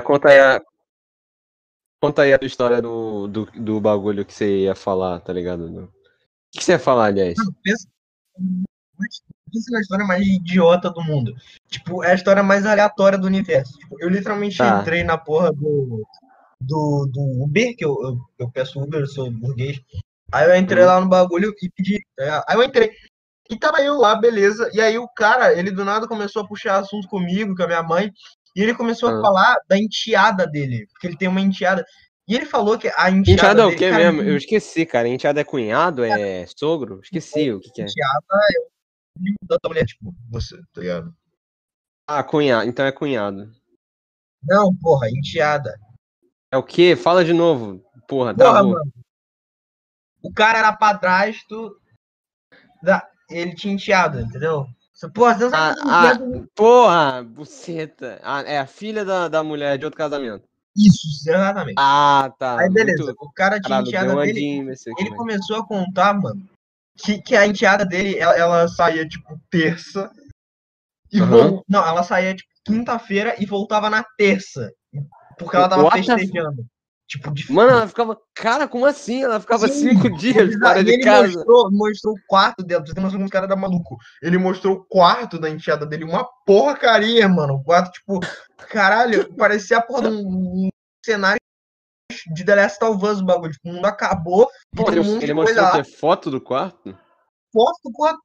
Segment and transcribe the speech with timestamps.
[0.00, 0.60] conta aí a,
[2.02, 5.64] conta aí a história do, do, do bagulho que você ia falar, tá ligado?
[5.84, 5.88] O
[6.52, 7.36] que você ia falar, aliás?
[7.62, 7.88] Pensa
[9.52, 11.34] pensa na história mais idiota do mundo.
[11.68, 13.76] Tipo, é a história mais aleatória do universo.
[13.78, 14.80] Tipo, eu literalmente Tá.
[14.80, 16.04] entrei na porra do,
[16.60, 19.80] do, do Uber, que eu, eu, eu peço Uber, eu sou burguês.
[20.32, 20.88] Aí eu entrei Uhum.
[20.88, 21.98] lá no bagulho e pedi.
[22.18, 22.92] é, Aí eu entrei.
[23.50, 24.70] E tava eu lá, beleza.
[24.72, 27.82] E aí o cara, ele do nada começou a puxar assunto comigo, com a minha
[27.82, 28.12] mãe.
[28.56, 29.20] E ele começou a Ah.
[29.20, 30.86] falar da enteada dele.
[30.92, 31.84] Porque ele tem uma enteada.
[32.26, 33.30] E ele falou que a enteada.
[33.32, 34.22] Enteada é o quê mesmo?
[34.22, 35.08] Eu esqueci, cara.
[35.08, 36.04] Enteada é cunhado?
[36.04, 37.00] É sogro?
[37.02, 37.84] Esqueci o que, que é.
[37.84, 41.14] Enteada é o filho da mulher, tipo, você, tá ligado?
[42.08, 42.68] Ah, cunhado.
[42.68, 43.50] Então é cunhado.
[44.42, 45.74] Não, porra, enteada.
[46.52, 46.96] É o quê?
[46.96, 47.84] Fala de novo.
[48.08, 48.92] Porra, Porra, mano.
[50.22, 51.76] O cara era padrasto
[52.82, 53.08] da.
[53.28, 54.66] Ele tinha enteada, entendeu?
[55.08, 58.20] Porra, você não sabe como é porra, buceta.
[58.22, 60.44] Ah, é a filha da, da mulher de outro casamento.
[60.76, 61.76] Isso, exatamente.
[61.78, 62.60] Ah, tá.
[62.60, 63.16] Aí beleza, Muito...
[63.20, 64.76] o cara tinha Caralho, enteada dele.
[64.98, 66.42] Ele começou a contar, mano,
[66.96, 70.10] que, que a enteada dele, ela, ela saía, tipo, terça.
[71.12, 71.50] E Aham.
[71.50, 74.70] vol- Não, ela saía, tipo, quinta-feira e voltava na terça.
[75.38, 76.66] Porque ela tava What festejando.
[77.10, 78.16] Tipo, de Mano, ela ficava.
[78.36, 79.24] Cara, como assim?
[79.24, 81.26] Ela ficava Sim, cinco dias fora e de ele casa.
[81.38, 83.96] Mostrou, mostrou o quarto dela, você ter noção esse cara era maluco.
[84.22, 87.54] Ele mostrou o quarto da enteada dele, uma porcaria, mano.
[87.54, 88.20] O quarto, tipo,
[88.68, 90.20] caralho, parecia a porra de um,
[90.66, 90.68] um
[91.04, 91.40] cenário
[92.32, 93.52] de The Last of Us, o bagulho.
[93.54, 95.82] Tipo, o mundo acabou, e Pô, tem ele, um ele mostrou quê?
[95.82, 96.96] Foto do quarto?
[97.52, 98.20] Foto do quarto,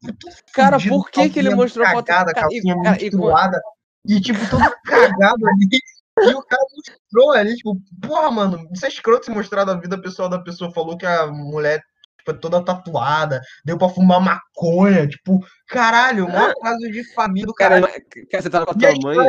[0.54, 2.06] Cara, fudido, por que que ele mostrou foto?
[2.06, 3.62] cagada, Cara, e- calcinha cara, e- menstruada,
[4.06, 5.80] e, tipo, tudo cagado ali.
[6.18, 10.02] E o cara mostrou ali, tipo, porra, mano, isso é escroto se mostrar da vida
[10.02, 10.72] pessoal da pessoa.
[10.72, 11.82] Falou que a mulher
[12.18, 17.54] tipo, é toda tatuada, deu pra fumar maconha, tipo, caralho, maior caso de família do
[17.54, 18.42] Cara, cara.
[18.42, 19.28] você tava com a tua mãe?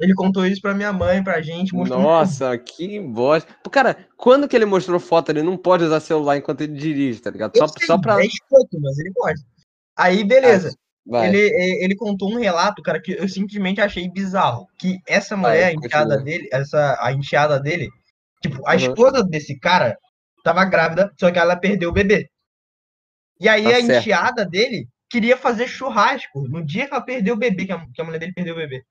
[0.00, 1.74] Ele contou isso pra minha mãe, pra gente.
[1.74, 3.54] Nossa, que bosta.
[3.70, 7.30] Cara, quando que ele mostrou foto, ele não pode usar celular enquanto ele dirige, tá
[7.30, 7.54] ligado?
[7.54, 8.18] Eu Só, sei, só pra.
[8.18, 9.42] É escroto, mas ele pode.
[9.94, 10.74] Aí, beleza.
[11.06, 11.28] Vai.
[11.28, 14.66] Ele, eh, ele contou um relato, cara, que eu simplesmente achei bizarro.
[14.78, 17.88] Que essa Vai, mulher, a enteada dele, essa, a enteada dele,
[18.42, 18.76] tipo, a Uhum.
[18.76, 19.96] esposa desse cara
[20.44, 22.28] tava grávida, só que ela perdeu o bebê.
[23.40, 24.04] E aí Tá a certo.
[24.04, 28.00] enteada dele queria fazer churrasco no dia que ela perdeu o bebê, que a, que
[28.00, 28.84] a mulher dele perdeu o bebê.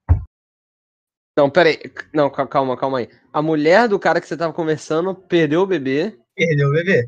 [1.38, 1.80] Não, pera aí.
[2.14, 3.10] Não, ca- calma, calma aí.
[3.32, 7.08] A mulher do cara que você tava conversando perdeu o bebê, Perdeu o bebê.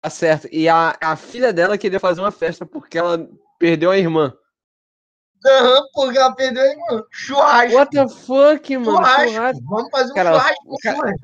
[0.00, 0.48] tá certo.
[0.52, 3.28] E a, a filha dela queria fazer uma festa porque ela
[3.58, 4.32] perdeu a irmã.
[5.46, 7.02] Aham, porque ela perdeu a irmã.
[7.10, 7.76] Churrasco.
[7.76, 8.96] What the fuck, mano?
[8.96, 9.30] churrasco.
[9.32, 9.64] Churrasco.
[9.68, 10.76] Vamos fazer um Cara, churrasco.
[10.82, 11.14] cara-.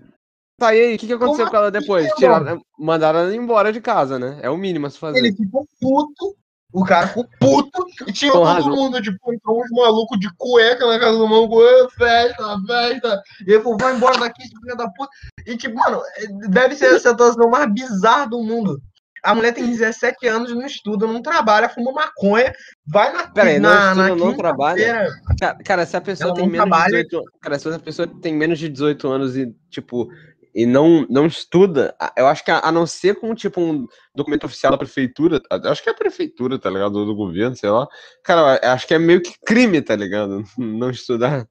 [0.59, 2.07] Tá, aí, o que, que aconteceu Como com ela depois?
[2.07, 4.39] assim, Tiraram, mandaram ela embora de casa, né?
[4.43, 5.19] É o mínimo a se fazer.
[5.19, 6.37] Ele ficou puto.
[6.73, 7.85] O cara ficou puto.
[8.07, 8.71] E tinha Com todo razão.
[8.71, 11.61] mundo, tipo, entrou uns malucos de cueca na casa do maluco.
[11.63, 13.23] "Ê, Festa, festa.
[13.47, 15.11] E ele falou, vai embora daqui, seu filho da puta.
[15.47, 16.01] E tipo, mano,
[16.49, 18.81] deve ser a situação mais bizarra do mundo.
[19.23, 22.53] A mulher tem 17 anos, não estuda, não trabalha, fuma maconha,
[22.87, 25.09] vai na Pera aí, não na, estuda, na não trabalha?
[25.39, 27.03] Cara, cara, se a pessoa tem não menos trabalha.
[27.03, 30.09] de 18 Cara, se a pessoa tem menos de 18 anos e, tipo,
[30.55, 34.45] e não, não estuda, eu acho que a, a não ser com, tipo, um documento
[34.45, 37.05] oficial da prefeitura, acho que é a prefeitura, tá ligado?
[37.07, 37.87] Do governo, sei lá.
[38.25, 40.43] Cara, acho que é meio que crime, tá ligado?
[40.59, 41.47] Não estudar.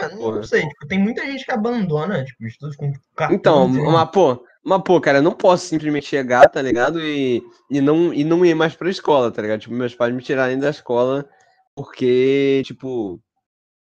[0.00, 0.42] Eu Não, Porra.
[0.44, 3.92] sei, tipo, tem muita gente que abandona, tipo, estudos com 14 Então, anos.
[3.92, 7.00] mas pô, mas pô, cara, eu não posso simplesmente chegar, tá ligado?
[7.00, 9.60] E, e, não, e não ir mais pra escola, tá ligado?
[9.60, 11.28] Tipo, meus pais me tirarem da escola
[11.74, 13.20] porque, tipo,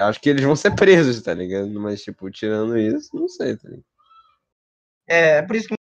[0.00, 1.68] acho que eles vão ser presos, tá ligado?
[1.80, 3.84] Mas, tipo, tirando isso, não sei, tá ligado?
[5.08, 5.74] É, é por isso que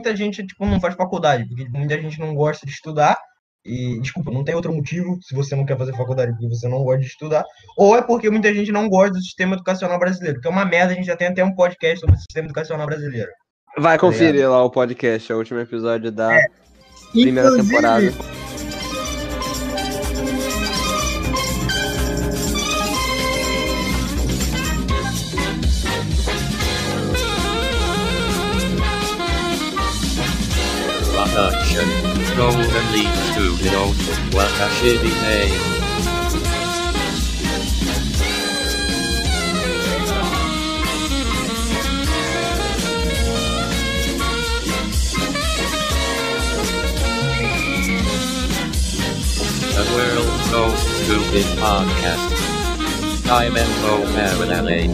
[0.00, 3.18] muita gente, tipo, não faz faculdade, porque tipo, muita gente não gosta de estudar.
[3.64, 6.84] E, desculpa, não tem outro motivo se você não quer fazer faculdade porque você não
[6.84, 7.44] gosta de estudar.
[7.76, 10.92] Ou é porque muita gente não gosta do sistema educacional brasileiro, que é uma merda,
[10.92, 13.30] a gente já tem até um podcast sobre o sistema educacional brasileiro.
[13.76, 16.30] Vai conferir lá o podcast, é o último episódio da
[17.12, 18.12] primeira Inclusive, temporada.
[31.12, 31.84] Production.
[32.36, 33.96] Golden Leaf Studios.
[34.34, 35.77] Watashi name.
[50.50, 52.32] So Stupid Podcast.
[53.22, 53.68] Diamond
[54.14, 54.88] Marinale.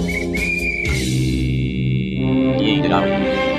[2.59, 3.55] Yeet out.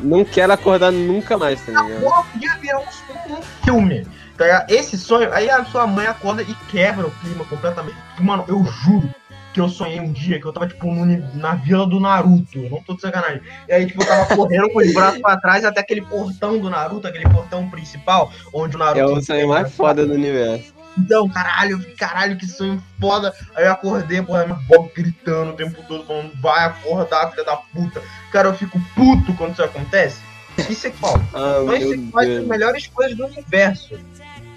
[0.00, 2.00] Não quero acordar nunca mais, tá ligado?
[2.32, 4.06] Podia virar um, um filme.
[4.36, 4.70] Tá ligado?
[4.70, 7.96] Esse sonho, aí a sua mãe acorda e quebra o clima completamente.
[8.20, 9.10] Mano, eu juro
[9.56, 12.58] que eu sonhei um dia que eu tava, tipo, no, na vila do Naruto.
[12.58, 13.40] Eu não tô de sacanagem.
[13.66, 16.68] E aí, tipo, eu tava correndo com os braços pra trás até aquele portão do
[16.68, 19.00] Naruto, aquele portão principal, onde o Naruto.
[19.00, 20.74] É o sonho mais foda do universo.
[20.98, 23.32] Então, caralho, caralho, que sonho foda.
[23.54, 27.56] Aí eu acordei, porra, minha boca gritando o tempo todo, falando, vai acordar, filha da
[27.56, 28.02] puta.
[28.30, 30.20] Cara, eu fico puto quando isso acontece.
[30.68, 31.16] Isso é qual?
[31.32, 33.98] Ah, Sonho meu sexuais são as melhores coisas do universo.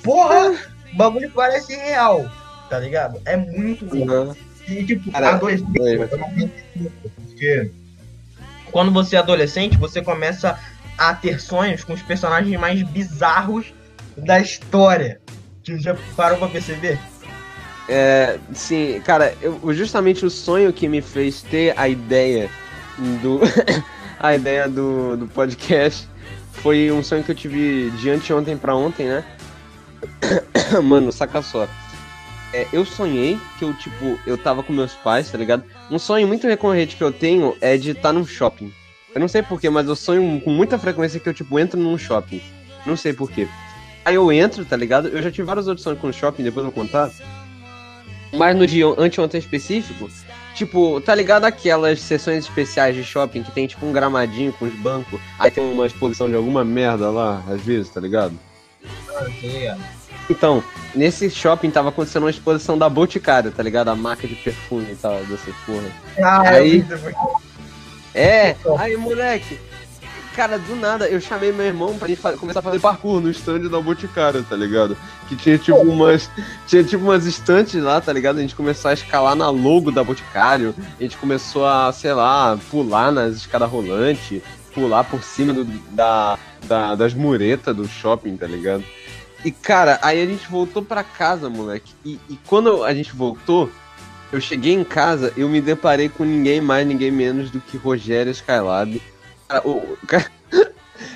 [0.03, 0.51] Porra,
[0.93, 2.29] o bagulho parece real,
[2.69, 3.21] tá ligado?
[3.23, 4.05] É muito bom.
[4.05, 4.48] Aham.
[4.69, 5.95] E, tipo, Cara, adolescente, oi.
[5.95, 6.91] eu não entendo isso,
[7.25, 7.71] porque
[8.71, 10.57] quando você é adolescente, você começa
[10.97, 13.73] a ter sonhos com os personagens mais bizarros
[14.17, 15.19] da história.
[15.63, 16.99] Você já parou pra perceber?
[17.87, 22.49] É, sim, cara, eu, justamente o sonho que me fez ter a ideia
[23.21, 23.39] do
[24.19, 26.07] a ideia do, do podcast
[26.53, 29.23] foi um sonho que eu tive de anteontem pra ontem, né?
[30.83, 31.67] Mano, saca só.
[32.53, 35.63] É, eu sonhei que eu, tipo, eu tava com meus pais, tá ligado?
[35.91, 38.73] Um sonho muito recorrente que eu tenho é de estar num shopping.
[39.13, 41.97] Eu não sei porquê, mas eu sonho com muita frequência que eu, tipo, entro num
[41.97, 42.41] shopping.
[42.85, 43.47] Não sei porquê.
[44.03, 45.07] Aí eu entro, tá ligado?
[45.07, 47.11] Eu já tive várias outros sonhos com shopping, depois eu vou contar.
[48.33, 50.09] Mas no dia anteontem específico,
[50.55, 54.73] tipo, tá ligado aquelas sessões especiais de shopping que tem tipo um gramadinho com os
[54.75, 58.37] bancos, aí tem uma exposição de alguma merda lá, às vezes, tá ligado?
[60.29, 63.87] Então, nesse shopping tava acontecendo uma exposição da Boticário, tá ligado?
[63.89, 65.83] A marca de perfume e tal, dessa porra.
[66.23, 66.85] Ah, Aí-.
[68.13, 69.59] É, aí moleque,
[70.35, 73.61] cara, do nada eu chamei meu irmão pra gente começar a fazer parkour no stand
[73.69, 74.97] da Boticário, tá ligado?
[75.27, 76.29] Que tinha tipo umas.
[76.67, 78.39] Tinha tipo umas estantes lá, tá ligado?
[78.39, 82.57] A gente começou a escalar na logo da Boticário, a gente começou a, sei lá,
[82.71, 84.41] pular nas escadas rolantes,
[84.73, 88.83] pular por cima do- da, da- das muretas do shopping, tá ligado?
[89.43, 91.93] E cara, aí a gente voltou pra casa, moleque.
[92.03, 93.69] E, e quando a gente voltou,
[94.31, 98.31] eu cheguei em casa, eu me deparei com ninguém mais, ninguém menos do que Rogério
[98.31, 99.01] Skylab.
[99.47, 99.63] Cara,
[100.07, 100.31] cara,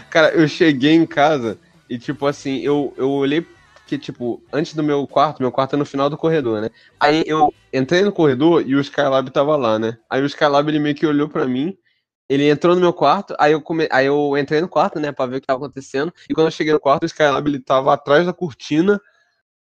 [0.10, 1.60] cara, eu cheguei em casa
[1.90, 3.46] e, tipo assim, eu, eu olhei
[3.86, 6.70] que, tipo, antes do meu quarto, meu quarto é no final do corredor, né?
[7.00, 9.98] Aí eu entrei no corredor e o Skylab tava lá, né?
[10.10, 11.78] Aí o Skylab, ele meio que olhou pra mim,
[12.30, 13.88] ele entrou no meu quarto, aí eu, come...
[13.92, 16.52] aí eu entrei no quarto, né, pra ver o que tava acontecendo, e quando eu
[16.52, 19.00] cheguei no quarto, o Skylab, ele tava atrás da cortina,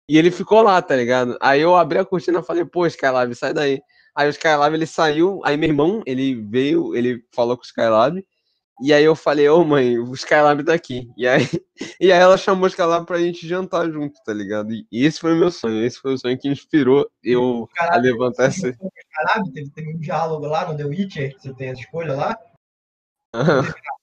[0.09, 1.37] e ele ficou lá, tá ligado?
[1.41, 3.81] Aí eu abri a cortina e falei, pô, Skylab, sai daí.
[4.15, 8.25] Aí o Skylab, ele saiu, aí meu irmão, ele veio, ele falou com o Skylab,
[8.81, 11.11] e aí eu falei, ô mãe, o Skylab tá aqui.
[11.17, 11.43] E aí,
[12.01, 14.73] e aí ela chamou o Skylab pra gente jantar junto, tá ligado?
[14.73, 18.47] E esse foi o meu sonho, esse foi o sonho que inspirou eu a levantar
[18.47, 18.77] essa...
[19.13, 22.39] Caralho, teve, teve um diálogo lá no The Witcher, que você tem essa escolha lá.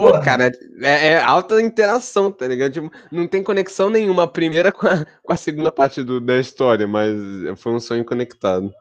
[0.00, 0.50] Pô, cara,
[0.80, 2.72] é, é alta interação, tá ligado?
[2.72, 6.38] Tipo, não tem conexão nenhuma a primeira com a, com a segunda parte do, da
[6.38, 7.14] história, mas
[7.56, 8.72] foi um sonho conectado.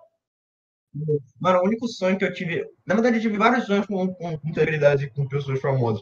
[1.40, 2.66] Mano, o único sonho que eu tive.
[2.86, 6.02] Na verdade, eu tive vários sonhos com, com, com celebridades e com pessoas famosas.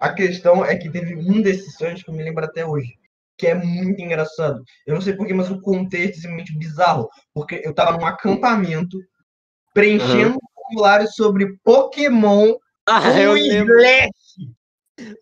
[0.00, 2.96] A questão é que teve um desses sonhos que eu me lembro até hoje.
[3.36, 4.62] Que é muito engraçado.
[4.86, 7.08] Eu não sei porquê, mas o contexto é simplesmente bizarro.
[7.32, 8.98] Porque eu tava num acampamento
[9.72, 12.54] preenchendo um formulário sobre Pokémon
[12.86, 13.36] Ah, com o.
[13.36, 14.12] Slash.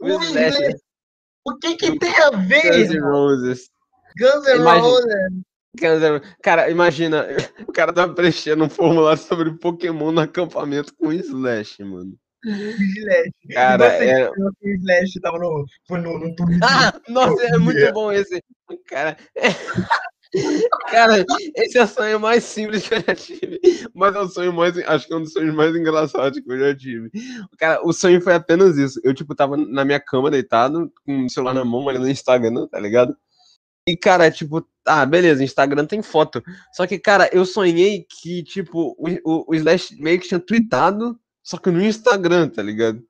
[0.01, 0.77] O Slash.
[1.47, 2.73] O que que tem a ver?
[2.73, 3.01] Guns N'?
[3.01, 3.71] Roses.
[4.19, 5.46] Guns N' Roses.
[6.43, 7.27] Cara, imagina,
[7.67, 12.15] o cara tava preenchendo um formulário sobre Pokémon no acampamento com Slash, mano.
[12.45, 13.31] Slash.
[13.53, 16.61] Cara, você é- que o Slash tava no, foi no, no Twitter.
[16.63, 18.43] Ah, nossa, é muito bom esse.
[18.89, 19.17] Cara,
[20.91, 21.25] cara,
[21.57, 23.61] esse é o sonho mais simples que eu já tive.
[23.95, 24.77] Mas é o sonho mais.
[24.79, 27.11] Acho que é um dos sonhos mais engraçados que eu já tive.
[27.59, 29.01] Cara, o sonho foi apenas isso.
[29.03, 32.67] Eu, tipo, tava na minha cama deitado, com o celular na mão, olhando no Instagram,
[32.69, 33.17] tá ligado?
[33.89, 36.43] E, cara, tipo, ah, beleza, Instagram tem foto.
[36.73, 41.19] Só que, cara, eu sonhei que, tipo, o, o, o Slash meio que tinha tweetado,
[41.43, 43.03] só que no Instagram, tá ligado?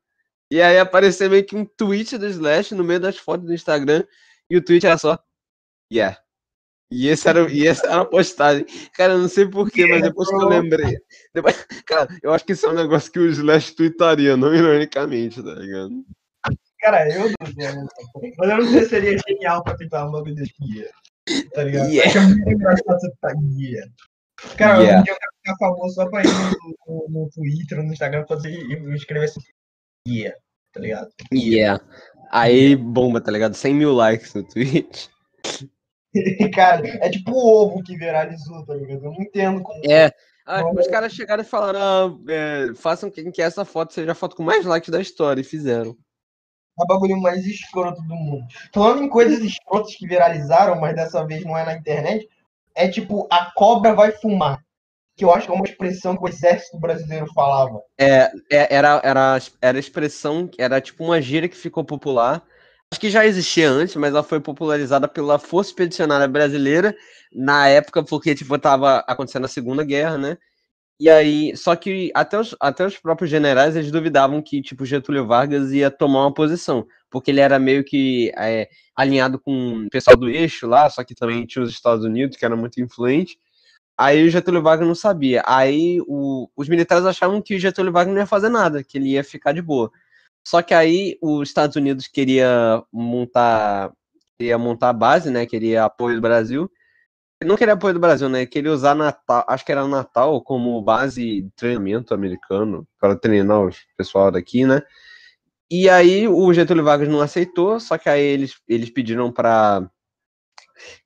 [0.50, 4.04] E aí apareceu meio que um tweet do Slash no meio das fotos do Instagram,
[4.50, 5.18] e o tweet era só,
[5.92, 6.18] yeah.
[6.90, 8.64] E esse era, e essa era a postagem.
[8.94, 10.96] Cara, eu não sei porquê, mas depois que eu lembrei.
[11.34, 15.42] Depois, cara, eu acho que isso é um negócio que o Slash tweetaria, não ironicamente,
[15.42, 16.04] tá ligado?
[16.78, 18.32] Cara, eu não sei.
[18.38, 20.88] Mas eu não sei se seria genial pra tentar um bagulho desse guia.
[21.54, 21.88] Tá ligado?
[21.90, 22.08] Yeah.
[22.10, 23.82] Acho muito engraçado você tá guia.
[24.56, 25.00] Cara, Yeah.
[25.00, 28.24] um dia eu quero ficar famoso só pra ir no, no, no Twitter, no Instagram,
[28.28, 29.40] fazer e escrever assim.
[30.06, 30.36] Guia,
[30.72, 31.08] tá ligado?
[31.32, 31.82] Yeah.
[32.30, 33.54] Aí bomba, tá ligado?
[33.54, 35.08] 100 mil likes no tweet.
[36.54, 39.04] Cara, é tipo o ovo que viralizou, tá ligado?
[39.04, 39.80] Eu não entendo como.
[39.90, 40.12] É,
[40.46, 44.14] Ah, os caras chegaram e falaram: ah, é, façam quem que essa foto seja a
[44.14, 45.96] foto com mais likes da história, e fizeram.
[46.78, 48.46] É o bagulho mais escroto do mundo.
[48.72, 52.28] Falando em coisas escrotas que viralizaram, mas dessa vez não é na internet,
[52.74, 54.62] é tipo, a cobra vai fumar.
[55.16, 57.80] Que eu acho que é uma expressão que o exército brasileiro falava.
[57.98, 62.44] É, é, era, era, era expressão, era tipo uma gíria que ficou popular.
[62.92, 66.94] Acho que já existia antes, mas ela foi popularizada pela Força Expedicionária Brasileira
[67.32, 70.38] na época, porque tipo, tava acontecendo a Segunda Guerra, né?
[70.98, 75.26] E aí, só que até os, até os próprios generais, eles duvidavam que, tipo, Getúlio
[75.26, 80.16] Vargas ia tomar uma posição, porque ele era meio que é, alinhado com o pessoal
[80.16, 83.38] do eixo lá, só que também tinha os Estados Unidos, que era muito influente.
[83.98, 85.42] Aí o Getúlio Vargas não sabia.
[85.46, 89.10] Aí o, os militares achavam que o Getúlio Vargas não ia fazer nada, que ele
[89.10, 89.90] ia ficar de boa.
[90.46, 93.92] Só que aí os Estados Unidos queria montar,
[94.38, 95.46] queria montar a base, né?
[95.46, 96.70] Queria apoio do Brasil
[97.44, 98.46] não queria apoio do Brasil, né?
[98.46, 103.70] Queria usar Natal, acho que era Natal como base de treinamento americano para treinar o
[103.96, 104.82] pessoal daqui, né?
[105.70, 109.90] E aí o Getúlio Vargas não aceitou, só que aí eles, eles pediram para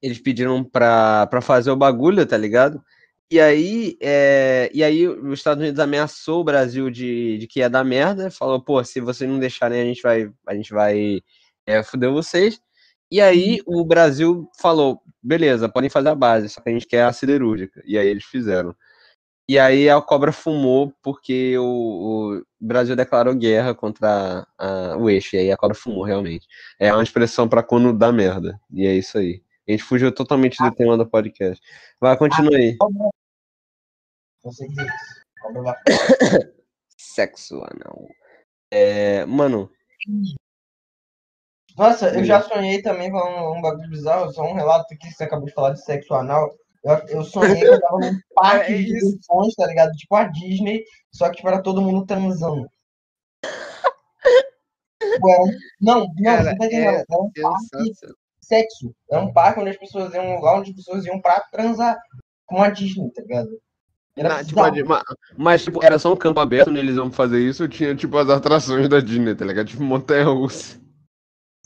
[0.02, 2.82] eles pediram para fazer o bagulho, tá ligado?
[3.30, 7.70] E aí, é, e aí os Estados Unidos ameaçou o Brasil de, de que ia
[7.70, 11.20] dar merda, falou, pô, se vocês não deixarem, a gente vai, a gente vai
[11.64, 12.60] é, fuder vocês.
[13.10, 17.04] E aí o Brasil falou, beleza, podem fazer a base, só que a gente quer
[17.04, 17.82] a siderúrgica.
[17.84, 18.74] E aí eles fizeram.
[19.48, 25.10] E aí a cobra fumou porque o, o Brasil declarou guerra contra a, a, o
[25.10, 25.34] eixo.
[25.34, 26.46] E aí a cobra fumou, realmente.
[26.78, 28.60] É uma expressão para quando dá merda.
[28.72, 29.42] E é isso aí.
[29.68, 31.60] A gente fugiu totalmente do tema do podcast.
[32.00, 32.76] Vai, continua aí.
[36.96, 38.06] Sexo anal.
[38.70, 39.68] É, mano,
[41.80, 45.25] nossa, eu já sonhei também com um, um bagulho bizarro, só um relato que você
[45.25, 46.50] acabou de falar de sexo anal.
[46.84, 49.90] Eu, eu sonhei que eu tava num parque É de diversões, tá ligado?
[49.92, 52.66] Tipo a Disney, só que para todo mundo transando.
[55.02, 56.88] Tipo, era um- Não, não, Cara, você tá entendendo?
[56.96, 57.92] é Era um parque de
[58.42, 58.94] sexo.
[59.10, 61.96] Era um parque onde as pessoas iam, um lugar onde as pessoas iam pra transar
[62.46, 63.49] com a Disney, tá ligado?
[64.16, 64.80] Era Na- tipo, bizarro.
[64.80, 65.02] a- ma-
[65.38, 68.28] mas, tipo, era só um campo aberto onde eles iam fazer isso, tinha, tipo, as
[68.28, 69.68] atrações da Disney, tá ligado?
[69.68, 70.78] Tipo, montanha russa.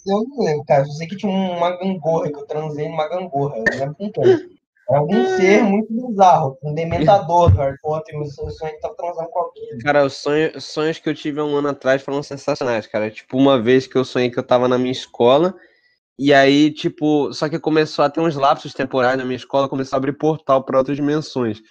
[0.07, 0.83] Eu não lembro, cara.
[0.83, 3.57] Eu sei que tinha uma gangorra, que eu transei numa gangorra.
[3.57, 4.55] Eu não lembro com quem.
[4.87, 8.95] Era algum ser muito bizarro, um dementador do Harry Potter, mas eu sonhei que tava
[8.95, 9.79] transando com alguém.
[9.79, 13.11] Cara, os sonhos, sonhos que eu tive há um ano atrás foram sensacionais, cara.
[13.11, 15.55] Tipo, uma vez que eu sonhei que eu tava na minha escola,
[16.19, 19.97] e aí, tipo, só que começou a ter uns lapsos temporais na minha escola, começou
[19.97, 21.63] a abrir portal pra outras dimensões.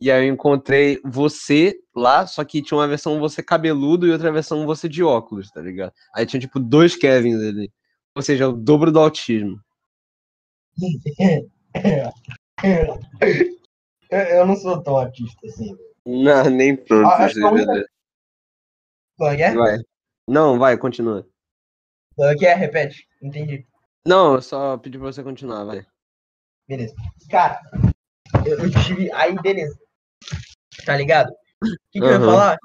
[0.00, 4.32] E aí eu encontrei você lá, só que tinha uma versão você cabeludo e outra
[4.32, 5.92] versão você de óculos, tá ligado?
[6.14, 7.72] Aí tinha, tipo, dois Kevins ali.
[8.14, 9.60] Ou seja, o dobro do autismo.
[14.10, 15.76] Eu, não sou tão artista assim.
[16.06, 17.06] Não, nem pronto.
[17.06, 17.40] Ah, acho que
[19.16, 19.54] Qual que é?
[19.54, 19.78] Vai.
[20.28, 21.26] Não, vai, continua.
[22.14, 22.54] Qual que é?
[22.54, 23.08] Repete.
[23.22, 23.66] Entendi.
[24.06, 25.86] Não, eu só pedi pra você continuar, vai.
[26.68, 26.94] Beleza.
[27.30, 27.60] Cara,
[28.46, 29.10] eu, eu tive.
[29.12, 29.78] Aí, beleza.
[30.84, 31.30] Tá ligado?
[31.30, 32.56] O que, que eu ia falar?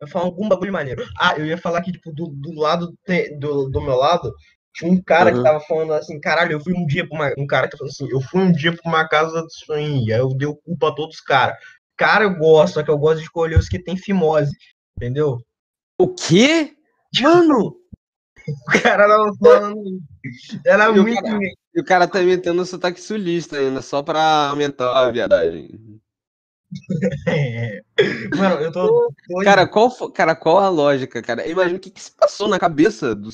[0.00, 1.04] Eu ia falar algum bagulho maneiro.
[1.18, 4.32] Ah, eu ia falar que, tipo, do, do lado te- do, do meu lado,
[4.74, 5.44] tinha um cara que Aham.
[5.44, 7.32] tava falando assim, caralho, eu fui um dia pra uma.
[7.38, 10.20] Um cara que falou assim, eu fui um dia pra uma casa de sonho, aí
[10.20, 11.56] eu dei culpa a todos os caras.
[11.96, 14.50] Cara, eu gosto, só que eu gosto de escolher os que tem fimose.
[14.96, 15.38] Entendeu?
[15.98, 16.74] O quê?
[17.20, 17.76] Mano!
[18.44, 20.00] O cara tava falando.
[20.66, 21.22] Era E o muito.
[21.22, 21.38] cara-
[21.74, 25.70] E o cara tá metendo sotaque sulista ainda, só pra aumentar a viadagem.
[27.26, 27.82] É.
[28.36, 29.12] Mano, eu tô.
[29.44, 31.46] Cara, qual, cara, qual a lógica, cara?
[31.46, 33.28] Imagina o que, que se passou na cabeça do,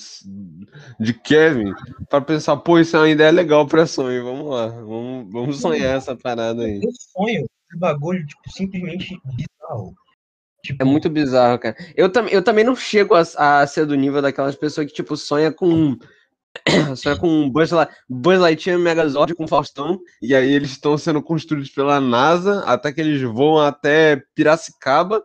[0.99, 1.73] de Kevin
[2.09, 5.97] pra pensar, pô, isso é uma ideia legal pra sonho, vamos lá, vamos, vamos sonhar
[5.97, 6.81] essa parada aí.
[6.83, 9.95] Eu sonho esse bagulho, tipo, simplesmente bizarro.
[10.63, 11.77] Tipo, É muito bizarro, cara.
[11.97, 13.23] Eu, tam, eu também não chego a,
[13.61, 15.97] a ser do nível daquelas pessoas que, tipo, sonha com.
[16.97, 19.99] sonha com Buzz, Light, Buzz Lightyear Megazord com Faustão.
[20.23, 25.23] E aí eles estão sendo construídos pela NASA, até que eles voam até Piracicaba.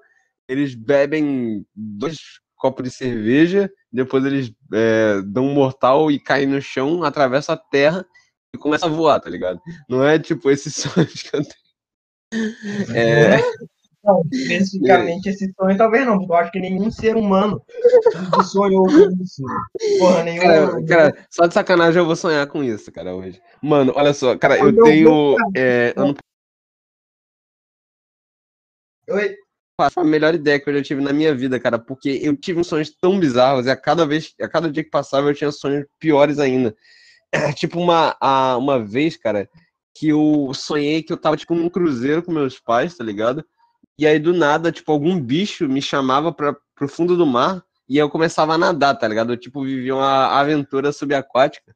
[0.48, 2.18] Eles bebem dois
[2.58, 7.58] copos de cerveja, depois eles é, dão um mortal e caem no chão, atravessam a
[7.58, 8.06] terra
[8.54, 9.60] e começam a voar, tá ligado?
[9.90, 12.96] Não é tipo esses sonhos que eu tenho.
[12.96, 13.38] É,
[14.04, 17.62] Não, especificamente esse sonho talvez não, porque eu acho que nenhum ser humano
[18.52, 19.44] sonhou com isso.
[19.98, 20.42] Porra, nenhum.
[20.42, 23.42] Cara, cara, só de sacanagem eu vou sonhar com isso, cara, hoje.
[23.62, 25.36] Mano, olha só, cara, eu tenho.
[25.56, 26.16] É, ano
[29.10, 29.36] Oi?
[29.76, 32.60] passado, a melhor ideia que eu já tive na minha vida, cara, porque eu tive
[32.60, 35.52] uns sonhos tão bizarros e a cada vez, a cada dia que passava eu tinha
[35.52, 36.76] sonhos piores ainda.
[37.56, 39.50] Tipo, uma, a- uma vez, cara,
[39.96, 43.44] que eu sonhei que eu tava, tipo, num cruzeiro com meus pais, tá ligado?
[43.98, 47.98] E aí, do nada, tipo, algum bicho me chamava para pro fundo do mar e
[47.98, 49.34] eu começava a nadar, tá ligado?
[49.34, 51.76] Eu, tipo, vivia uma aventura subaquática.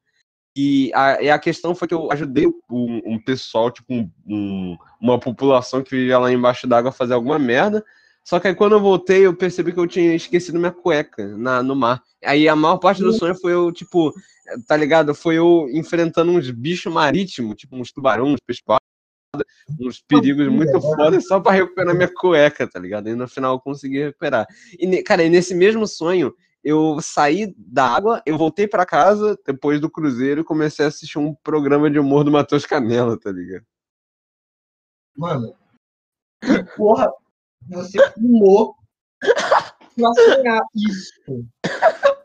[0.56, 4.76] E a, e a questão foi que eu ajudei um, um pessoal, tipo, um, um,
[5.00, 7.84] uma população que vivia lá embaixo d'água a fazer alguma merda.
[8.24, 11.62] Só que aí quando eu voltei, eu percebi que eu tinha esquecido minha cueca na,
[11.62, 12.02] no mar.
[12.24, 14.12] Aí a maior parte do sonho foi eu, tipo,
[14.66, 15.14] tá ligado?
[15.14, 18.62] Foi eu enfrentando uns bichos marítimos, tipo uns tubarões, uns peixe
[19.78, 23.08] uns perigos muito fodas só para recuperar minha cueca, tá ligado?
[23.08, 24.46] E no final eu consegui recuperar.
[24.78, 29.80] E, cara, e nesse mesmo sonho, eu saí da água, eu voltei para casa depois
[29.80, 33.64] do cruzeiro e comecei a assistir um programa de humor do Matheus Canela, tá ligado?
[35.16, 35.54] Mano,
[36.40, 37.12] que porra
[37.68, 38.74] você fumou
[39.20, 41.12] pra sonhar isso?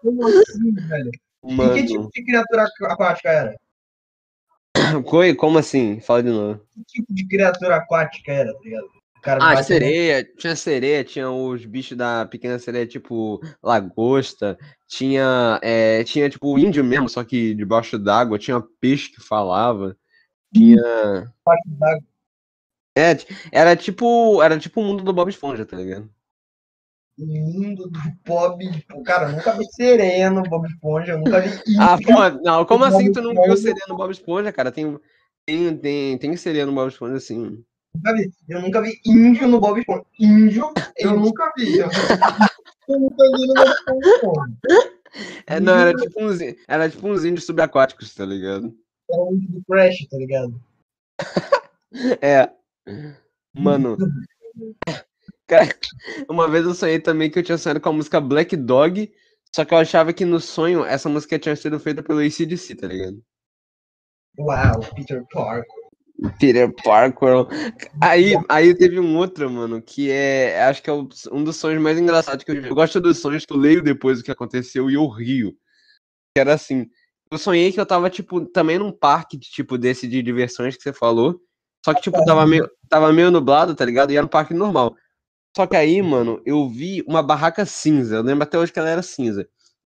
[0.02, 1.12] Como assim, velho?
[1.44, 1.78] Mano.
[1.78, 3.63] E que tipo de criatura aquática era?
[5.06, 6.00] Coi, como assim?
[6.00, 6.62] Fala de novo.
[6.76, 8.90] Que tipo de criatura aquática era, tá ligado?
[9.22, 16.04] Cara, Ah, sereia, tinha sereia, tinha os bichos da pequena sereia, tipo lagosta, tinha, é,
[16.04, 19.96] tinha tipo índio mesmo, só que debaixo d'água, tinha peixe que falava,
[20.54, 20.82] tinha.
[21.66, 22.04] d'água.
[22.98, 23.16] É,
[23.52, 26.10] era tipo, era tipo o mundo do Bob Esponja, tá ligado?
[27.18, 28.64] O mundo do Bob.
[28.66, 29.04] Esponja.
[29.04, 31.50] Cara, eu nunca vi sereia no Bob Esponja, eu nunca vi.
[31.80, 33.62] Ah, porra, não, como Bob assim tu não viu Esponja.
[33.62, 34.72] sereia no Bob Esponja, cara?
[34.72, 35.00] Tem,
[35.46, 37.64] tem, tem, tem sereia no Bob Esponja, sim.
[37.96, 38.32] Nunca vi.
[38.50, 40.06] Eu nunca vi índio no Bob Esponja.
[40.20, 41.78] Índio, eu nunca vi.
[41.78, 41.88] Eu
[43.00, 43.70] nunca vi no Bob
[44.06, 44.94] Esponja.
[45.46, 48.76] É, não, era tipo uns, era tipo uns índios subaquáticos, tá ligado?
[49.10, 50.60] Era o índio do Crash, tá ligado?
[52.24, 52.50] É.
[53.56, 53.96] Mano.
[55.54, 55.70] Cara,
[56.28, 59.12] uma vez eu sonhei também que eu tinha sonhado com a música Black Dog,
[59.56, 62.88] só que eu achava que no sonho essa música tinha sido feita pelo ACDC, tá
[62.88, 63.22] ligado?
[64.40, 65.66] Uau, Peter Parker.
[66.40, 67.46] Peter Parker.
[68.02, 70.64] Aí, aí teve um outro, mano, que é.
[70.64, 72.56] Acho que é o- um dos sonhos mais engraçados que eu.
[72.56, 75.52] Eu gosto dos sonhos que eu leio depois do que aconteceu e eu rio.
[76.36, 76.88] Que era assim.
[77.32, 80.82] Eu sonhei que eu tava, tipo, também num parque, de, tipo, desse de diversões que
[80.84, 81.40] você falou.
[81.86, 84.12] Só que, tipo, tava meio, tava meio nublado, tá ligado?
[84.12, 84.96] E era um parque normal.
[85.56, 88.16] Só que aí, mano, eu vi uma barraca cinza.
[88.16, 89.48] Eu lembro até hoje que ela era cinza.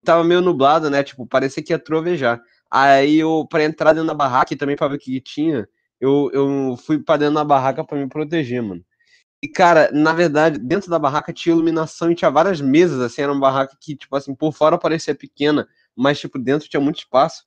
[0.04, 1.02] Tava meio nublado, né?
[1.02, 2.40] Tipo, parecia que ia trovejar.
[2.70, 5.68] Aí eu, pra entrar dentro da barraca e também pra ver o que tinha,
[6.00, 8.84] eu, eu fui pra dentro da barraca pra me proteger, mano.
[9.42, 13.32] E, cara, na verdade, dentro da barraca tinha iluminação e tinha várias mesas, assim, era
[13.32, 17.44] uma barraca que, tipo assim, por fora parecia pequena, mas, tipo, dentro tinha muito espaço.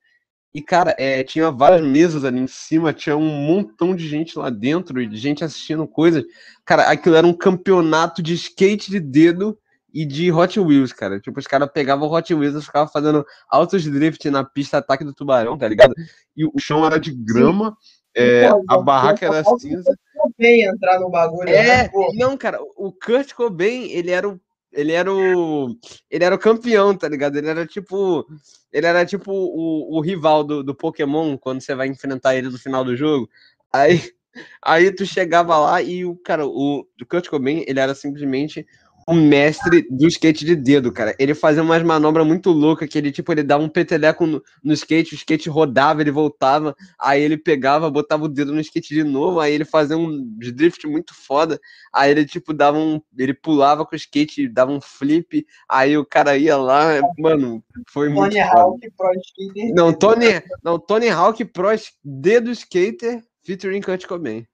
[0.54, 4.50] E, cara, é, tinha várias mesas ali em cima, tinha um montão de gente lá
[4.50, 6.26] dentro, de gente assistindo coisas.
[6.66, 9.58] Cara, aquilo era um campeonato de skate de dedo
[9.94, 11.20] e de Hot Wheels, cara.
[11.20, 15.14] Tipo, os caras pegavam Hot Wheels e ficavam fazendo altos drift na pista Ataque do
[15.14, 15.94] Tubarão, tá ligado?
[16.36, 17.78] E o chão era de grama,
[18.16, 19.98] é, a barraca era cinza.
[20.38, 21.90] Bem entrar no bagulho, É, né?
[22.14, 24.40] Não, cara, o Kurt Cobain, ele era o
[24.72, 25.76] ele era o
[26.10, 27.38] ele era o campeão, tá ligado?
[27.38, 28.26] Ele era tipo
[28.72, 32.58] ele era tipo o, o rival do, do Pokémon quando você vai enfrentar ele no
[32.58, 33.30] final do jogo.
[33.72, 34.02] Aí
[34.64, 38.66] aí tu chegava lá e o cara, o, o Kurt Cobain, ele era simplesmente
[39.08, 41.16] o mestre do skate de dedo, cara.
[41.20, 44.74] Ele fazia umas manobras muito loucas que ele tipo ele dava um peteleco no, no
[44.74, 49.04] skate, o skate rodava, ele voltava, aí ele pegava, botava o dedo no skate de
[49.04, 51.60] novo, aí ele fazia um drift muito foda.
[51.94, 53.02] Aí ele, tipo, dava um.
[53.18, 58.10] Ele pulava com o skate, dava um flip, aí o cara ia lá, mano, foi
[58.10, 58.34] muito.
[58.34, 58.62] Tony foda.
[58.62, 59.74] Hawk Pro Skater.
[59.76, 60.26] Não, Tony,
[60.64, 61.70] não, Tony Hawk Pro
[62.04, 64.46] Dedo Skater featuring Kurt Cobain.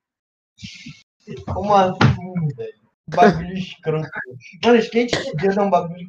[1.54, 1.98] Como assim,
[2.56, 2.67] velho?
[3.16, 4.08] Bagulho escroto.
[4.64, 6.08] Mano, skate de dedo é um bagulho.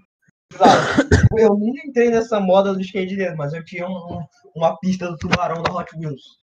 [0.57, 1.09] Sabe?
[1.37, 4.77] Eu nunca entrei nessa moda do skate de dedo, mas eu tinha um- um- uma
[4.79, 6.39] pista do tubarão da Hot Wheels.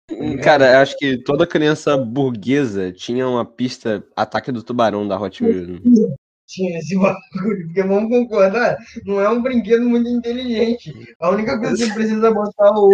[0.44, 5.42] Cara, eu acho que toda criança burguesa tinha uma pista Ataque do Tubarão da Hot
[5.42, 5.80] Wheels.
[6.52, 10.92] Tinha esse bagulho, porque vamos concordar, não é um brinquedo muito inteligente.
[11.20, 12.90] A única coisa que você precisa é botar o,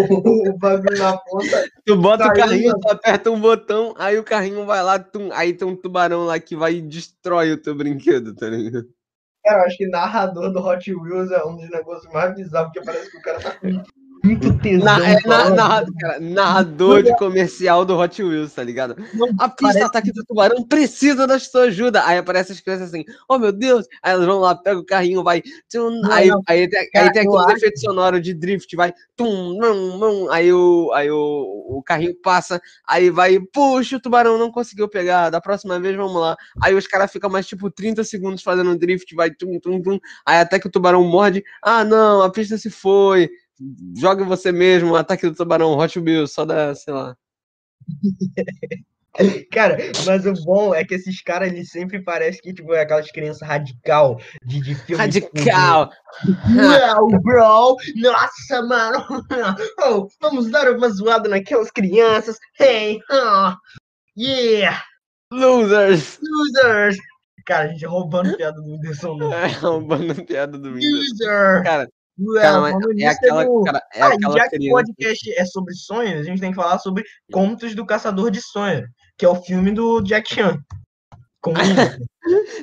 [0.50, 1.68] o bagulho na ponta.
[1.86, 2.80] Tu bota o Tá carrinho, indo.
[2.80, 6.40] tu aperta um botão, aí o carrinho vai lá, tum, aí tem um tubarão lá
[6.40, 8.88] que vai e destrói o teu brinquedo, tá ligado?
[9.44, 12.86] Cara, eu acho que narrador do Hot Wheels é um dos negócios mais bizarros, porque
[12.86, 13.56] parece que o cara tá
[14.24, 14.86] muito tesão.
[14.86, 18.96] Na- é, na- narra- cara, narrador de comercial do Hot Wheels, tá ligado?
[19.40, 22.06] A pista Parece- ataque do tubarão precisa da sua ajuda.
[22.06, 23.86] Aí aparece as crianças assim, oh meu Deus.
[24.02, 25.42] Aí elas vão lá, pega o carrinho, vai.
[25.72, 26.42] Tum, Não, aí, não.
[26.48, 28.94] aí, tem, Cara, aí tem aquele acho- efeito sonoro de drift, vai.
[29.16, 31.18] Tum, num, num, aí o, aí o,
[31.78, 35.30] o carrinho passa, aí vai, puxa, o tubarão não conseguiu pegar.
[35.30, 36.36] Da próxima vez, vamos lá.
[36.62, 40.00] Aí os caras ficam mais tipo 30 segundos fazendo drift, vai tum, tum, tum.
[40.26, 41.44] Aí até que o tubarão morde.
[41.64, 43.30] Ah, não, a pista se foi.
[43.96, 47.16] Joga você mesmo, ataque do tubarão, Hot Wheels, só da, sei lá.
[49.52, 53.10] Cara, mas o bom é que esses caras, eles sempre parecem que, tipo, é aquelas
[53.12, 55.02] crianças radical de, de filme.
[55.02, 55.90] Radical!
[56.56, 57.76] Uau, bro!
[57.96, 59.06] Nossa, mano!
[59.84, 62.38] Oh, vamos dar uma zoada naquelas crianças!
[62.60, 63.00] Hey!
[63.12, 63.54] Oh,
[64.16, 64.84] yeah!
[65.34, 66.20] Losers!
[66.22, 66.98] Losers!
[67.46, 69.34] Cara, a gente roubando piada do Whindersson Nunes.
[69.58, 71.10] É roubando piada do Windows.
[71.20, 71.64] Loser!
[71.64, 71.90] Cara,
[72.42, 75.74] cara, é nisso, aquela, um- cara, é Ah, aquela já que o podcast é sobre
[75.74, 79.36] sonhos, a gente tem que falar sobre Contos do Caçador de Sonhos, que é o
[79.36, 80.58] filme do Jack Chan.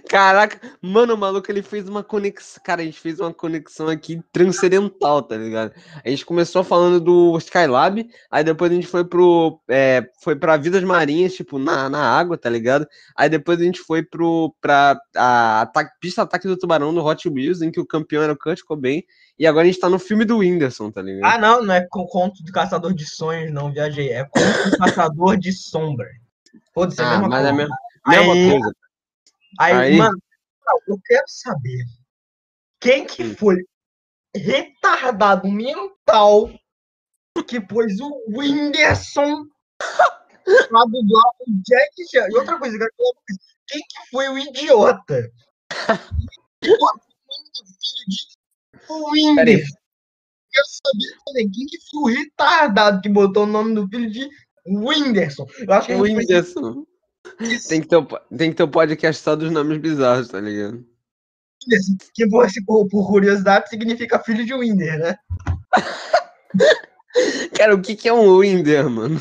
[0.09, 2.63] Caraca, mano, o maluco ele fez uma conexão.
[2.63, 5.73] Cara, a gente fez uma conexão aqui transcendental, tá ligado?
[6.05, 9.59] A gente começou falando do Skylab, aí depois a gente foi pro.
[9.69, 12.87] É, foi pra Vidas Marinhas, tipo, na, na água, tá ligado?
[13.17, 17.27] Aí depois a gente foi pro, pra a, ata- pista ataque do tubarão do Hot
[17.29, 19.03] Wheels, em que o campeão era o Kurt Cobain.
[19.39, 21.33] E agora a gente tá no filme do Whindersson, tá ligado?
[21.33, 24.11] Ah, não, não é com Conto do Caçador de Sonhos, não, viajei.
[24.13, 26.09] É Conto do Caçador de Sombra.
[26.73, 27.49] Foda-se, é a Ah, mesma mas coisa.
[27.49, 28.73] é a mesma, mesma Aí- coisa.
[29.59, 30.19] Aí, Aí- mano,
[30.89, 31.85] eu quero saber
[32.81, 33.37] quem que Hum.
[33.37, 33.57] foi
[34.35, 36.51] retardado mental
[37.49, 39.47] que pôs o Whindersson
[40.69, 42.29] pra dublar o Jack Chan.
[42.31, 42.79] E outra coisa,
[43.67, 45.31] quem que foi o idiota?
[46.61, 48.27] que botou o nome do filho de
[48.91, 49.77] Whindersson.
[50.53, 54.29] Quero saber também quem que foi o retardado que botou o nome do filho de
[54.67, 55.47] Whindersson.
[55.59, 56.87] Eu acho que Whindersson.
[57.69, 60.41] Tem que, ter, o po- tem que ter o podcast só dos nomes bizarros, tá
[60.41, 60.85] ligado?
[62.15, 62.47] Que por,
[62.89, 65.17] por curiosidade significa filho de Winder, né?
[67.57, 69.19] Cara, o que, que é um Winder, mano?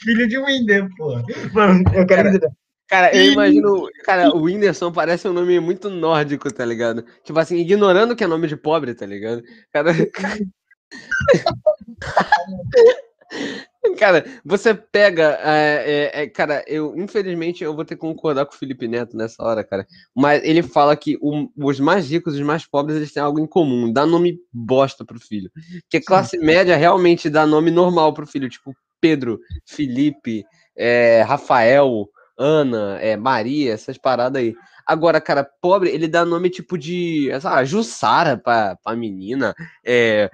[0.00, 1.16] Filho de Winder, pô.
[1.52, 2.48] Mano, eu quero dizer.
[2.88, 3.88] Cara, eu imagino.
[4.04, 7.02] Cara, o Whindersson parece um nome muito nórdico, tá ligado?
[7.24, 9.42] Tipo assim, ignorando que é nome de pobre, tá ligado?
[9.72, 9.92] Cara.
[13.98, 15.38] Cara, você pega.
[15.42, 19.16] é, é, é, cara, eu infelizmente eu vou ter que concordar com o Felipe Neto
[19.16, 19.86] nessa hora, cara.
[20.14, 23.40] Mas ele fala que o- os mais ricos e os mais pobres eles têm algo
[23.40, 25.50] em comum, dá nome bosta pro filho.
[25.90, 30.44] Que classe média realmente dá nome normal pro filho, tipo Pedro, Felipe,
[30.76, 34.54] é, Rafael, Ana, é, Maria, essas paradas aí.
[34.86, 40.28] Agora, cara, pobre, ele dá nome tipo de, lá, Jussara pra, pra menina, é,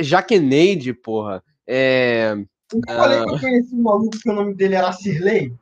[0.00, 1.42] Jaqueneide, porra.
[1.66, 2.34] É,
[2.72, 5.52] Eu falei que eu conheci um maluco que o nome dele era Sirley.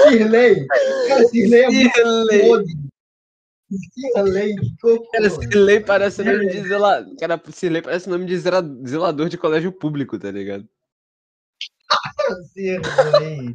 [0.00, 0.66] Sirley?
[1.08, 2.64] Cara, Sirlei é muito Sirley.
[3.94, 4.56] Sirley.
[5.12, 7.16] Cara, Sirley parece nome de zelador.
[7.16, 10.66] Cara, Sirley parece nome de zelador de colégio público, tá ligado?
[12.54, 13.54] Sirley.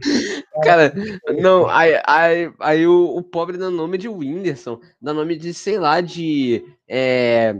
[0.64, 0.94] Cara,
[1.42, 5.80] não, aí, aí, aí o, o pobre dá nome de Whindersson, dá nome de, sei
[5.80, 7.56] lá, de é,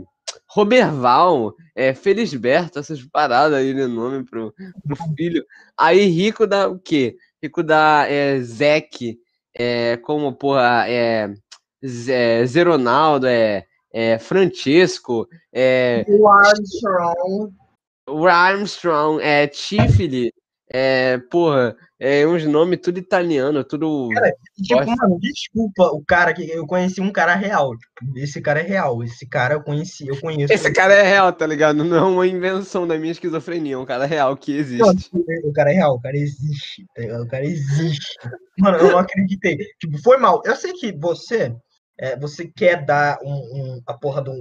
[0.48, 4.54] Roberval, é, Felisberto, essas paradas aí, né, nome pro,
[4.84, 5.44] pro filho.
[5.76, 7.16] Aí rico dá o quê?
[7.42, 9.18] Rico dá é, Zeke,
[9.54, 11.34] é, como, porra, é,
[11.84, 17.54] Zé, Zeronaldo, é, é Francesco, é, O Armstrong.
[18.08, 20.32] o Armstrong, é Tifili,
[20.68, 24.08] é, porra, é uns nomes tudo italiano, tudo.
[24.62, 24.96] Tipo, Gosto.
[24.96, 27.70] mano, desculpa o cara que eu conheci um cara real.
[27.76, 29.02] Tipo, esse cara é real.
[29.04, 30.52] Esse cara eu conheci, eu conheço.
[30.52, 31.84] Esse cara é real, tá ligado?
[31.84, 35.10] Não é uma invenção da minha esquizofrenia, é um cara real que Não, existe.
[35.44, 37.22] o cara é real, o cara existe, tá ligado?
[37.22, 38.18] O cara existe.
[38.58, 39.56] Mano, eu não acreditei.
[39.78, 40.42] Tipo, foi mal.
[40.44, 41.54] Eu sei que você,
[41.98, 44.32] é, você quer dar um, um- a porra do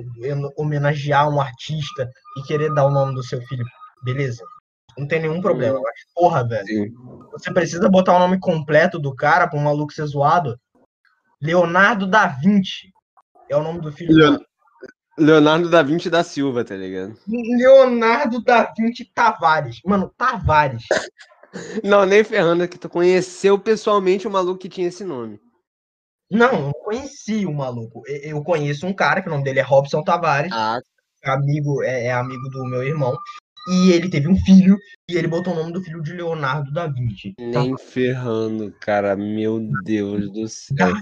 [0.58, 3.66] homenagear um artista e querer dar o nome do seu filho.
[4.04, 4.44] Beleza.
[4.98, 5.80] Não tem nenhum problema.
[5.82, 6.66] Mas, porra, velho.
[6.66, 6.94] Sim.
[7.32, 10.58] Você precisa botar o nome completo do cara pra um maluco ser zoado.
[11.42, 12.92] Leonardo da Vinci.
[13.50, 14.14] É o nome do filho.
[14.16, 14.40] Leon-
[15.18, 17.18] Leonardo da Vinci da Silva, tá ligado?
[17.28, 19.80] Leonardo da Vinci Tavares.
[19.86, 20.84] Mano, Tavares.
[21.84, 25.40] Não, nem ferrando que tu conheceu pessoalmente o maluco que tinha esse nome.
[26.30, 28.02] Não, eu não conheci o maluco.
[28.08, 30.80] Eu conheço um cara que o nome dele é Robson Tavares, Ah,
[31.24, 33.18] amigo, é, é amigo do meu irmão.
[33.67, 34.78] E ele teve um filho
[35.10, 37.34] e ele botou o nome do filho de Leonardo da Vinci.
[37.36, 37.62] Tá?
[37.62, 39.15] nem ferrando, cara.
[39.15, 40.93] Meu Deus do céu.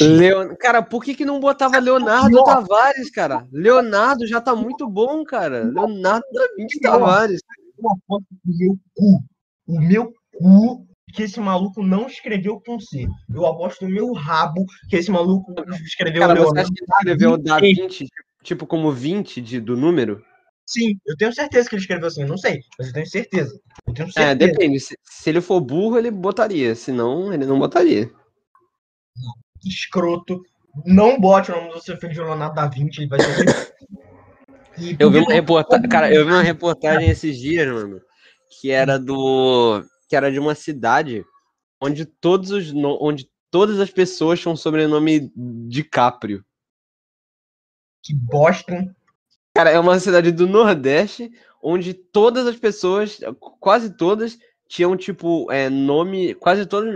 [0.00, 0.54] Leon...
[0.58, 2.44] Cara, por que, que não botava Leonardo Ó.
[2.44, 3.46] Tavares, cara?
[3.52, 5.64] Leonardo já tá muito bom, cara.
[5.64, 7.40] Leonardo da Vinci Tavares.
[7.78, 9.24] Eu aposto o meu cu.
[9.66, 13.06] O meu cu que esse maluco não escreveu com C.
[13.32, 16.60] Eu aposto o meu rabo que esse maluco escreveu Cara, você Leonardo.
[16.60, 18.06] acha que ele escreveu da 20,
[18.42, 20.24] tipo como 20 de, do número?
[20.72, 22.22] Sim, eu tenho certeza que ele escreveu assim.
[22.22, 23.60] Eu não sei, mas eu tenho certeza.
[23.86, 24.34] Eu tenho É, certeza.
[24.36, 24.80] depende.
[24.80, 26.74] Se, se ele for burro, ele botaria.
[26.74, 28.10] Se não, ele não botaria.
[29.64, 30.42] escroto.
[30.86, 33.74] Não bote o nome do seu filho de Leonardo da Vinci, ele vai ser
[34.78, 38.00] E Eu vi uma podia- reportagem, cara, eu vi uma reportagem esses dias, mano,
[38.58, 41.22] que era do, que era de uma cidade
[41.80, 46.42] onde todos os, no- onde todas as pessoas tinham sobrenome DiCaprio.
[48.02, 48.96] Que bosta.
[49.54, 51.30] Cara, é uma cidade do Nordeste
[51.62, 53.20] onde todas as pessoas,
[53.60, 54.36] quase todas,
[54.66, 56.94] tinham tipo é, nome, quase todos,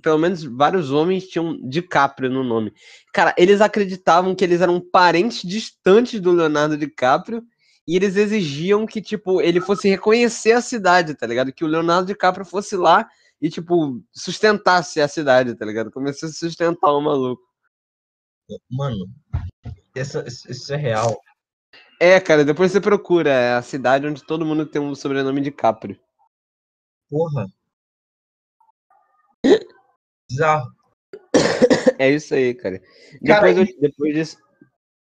[0.00, 2.72] pelo menos vários homens tinham DiCaprio no nome.
[3.12, 7.42] Cara, eles acreditavam que eles eram parentes distantes do Leonardo DiCaprio
[7.86, 11.52] e eles exigiam que tipo ele fosse reconhecer a cidade, tá ligado?
[11.52, 13.08] Que o Leonardo DiCaprio fosse lá
[13.42, 15.90] e tipo sustentasse a cidade, tá ligado?
[15.90, 17.42] Começou a sustentar o maluco.
[18.70, 19.04] Mano,
[19.96, 21.20] essa, isso é real.
[22.00, 25.98] É, cara, depois você procura, é a cidade onde todo mundo tem um sobrenome DiCaprio.
[27.08, 27.46] Porra.
[30.30, 30.74] Bizarro.
[31.98, 32.80] É isso aí, cara.
[33.26, 34.36] Cara, Depois, eu- depois disso.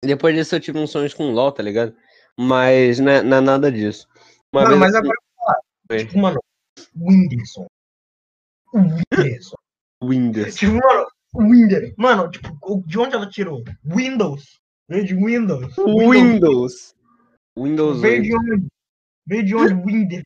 [0.03, 1.95] Depois disso eu tive uns sonhos com LOL, tá ligado?
[2.39, 4.09] Mas não é, não é nada disso.
[4.53, 5.17] Uma Mano, mas eu- agora,
[5.91, 5.99] Oi.
[5.99, 6.41] tipo, mano,
[6.97, 7.67] Whindersson.
[8.73, 9.57] O Whindersson.
[10.03, 10.55] Windows.
[10.55, 11.95] tipo, mano, Whindersson.
[11.99, 13.63] Mano, tipo, de onde ela tirou?
[13.85, 14.60] Windows.
[14.91, 15.75] Veio de Windows.
[15.79, 16.95] Windows.
[17.57, 18.23] Windows Veio 8.
[18.23, 18.67] de onde?
[19.27, 19.75] Veio de onde?
[19.75, 20.25] Whindersson.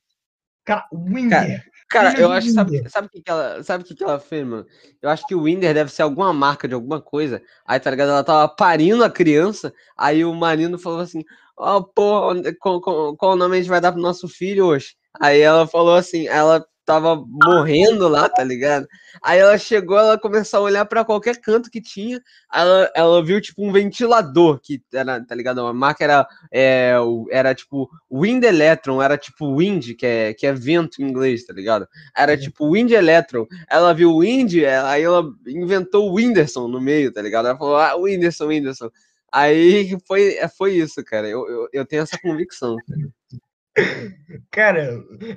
[0.65, 1.63] Cara, Whindersson.
[1.91, 4.45] Cara, eu acho que sabe, o que, que ela, sabe o que, que ela fez,
[4.47, 4.67] mano?
[5.03, 7.43] Eu acho que o Winder deve ser alguma marca de alguma coisa.
[7.67, 8.09] Aí, tá ligado?
[8.09, 9.73] Ela tava parindo a criança.
[9.97, 11.23] Aí o marido falou assim:
[11.57, 14.97] Ó, pô, onde- qual, qual, qual nome a gente vai dar pro nosso filho hoje?
[15.21, 18.87] Aí ela falou assim: ela tava morrendo lá, tá ligado?
[19.23, 22.21] Aí ela chegou, ela começou a olhar pra qualquer canto que tinha.
[22.53, 25.67] Ela, ela viu, tipo, um ventilador que era, tá ligado?
[25.67, 26.95] A marca era, é,
[27.31, 31.55] era tipo Wind Electron, era tipo wind, que é, que é vento em inglês, tá
[31.55, 31.89] ligado?
[32.17, 33.47] Era tipo Wind Electron.
[33.71, 37.49] Ela viu Wind, é, aí ela inventou o Whindersson no meio, tá ligado?
[37.49, 38.91] Ela falou, ah, Whindersson, Whindersson.
[39.33, 41.29] Aí foi, foi isso, cara.
[41.29, 42.77] Eu, eu, eu tenho essa convicção.
[42.87, 43.11] Cara,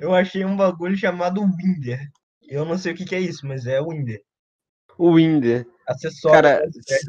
[0.00, 2.00] eu achei um bagulho chamado Winder.
[2.48, 4.22] Eu não sei o que, que é isso, mas é Winder.
[4.96, 5.66] O Winder.
[5.86, 6.42] Acessório.
[6.42, 6.62] Cara,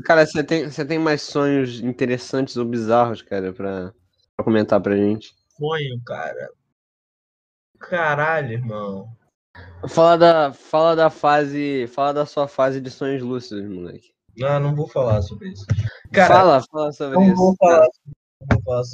[0.05, 3.93] cara, você tem, você tem mais sonhos interessantes ou bizarros, cara, pra,
[4.35, 5.33] pra comentar pra gente?
[5.59, 6.49] sonho, cara.
[7.79, 9.09] Caralho, irmão.
[9.89, 11.87] Fala da, fala da fase.
[11.87, 14.13] Fala da sua fase de sonhos lúcidos, moleque.
[14.37, 15.65] Não, não vou falar sobre isso.
[16.13, 17.31] Cara, fala, fala sobre não isso.
[17.31, 18.18] não vou falar sobre isso.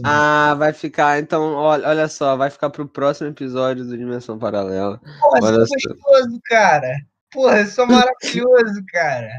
[0.03, 1.19] Ah, vai ficar.
[1.19, 4.99] Então, olha, olha só, vai ficar pro próximo episódio do Dimensão Paralela.
[5.21, 5.75] Porra, olha é só.
[5.79, 6.95] só gostoso, cara.
[7.31, 9.29] Porra, é só maravilhoso, cara.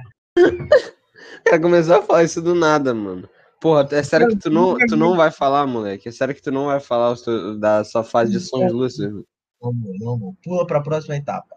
[1.44, 3.28] Cara, começou a falar isso do nada, mano.
[3.60, 6.08] Porra, é sério que tu não, tu não vai falar, moleque?
[6.08, 7.16] É sério que tu não vai falar
[7.58, 9.24] da sua fase de sonhos lúcidos?
[9.60, 10.34] Vamos, vamos.
[10.44, 11.55] Pula pra próxima etapa.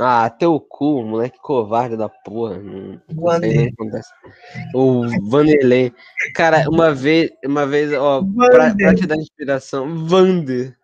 [0.00, 2.58] Ah, teu cu, moleque covarde da porra.
[2.58, 3.00] Não,
[3.38, 3.72] nem
[4.74, 5.92] o Vanderlei.
[6.34, 10.76] Cara, uma vez, uma vez, ó, pra, pra te dar inspiração, Vander.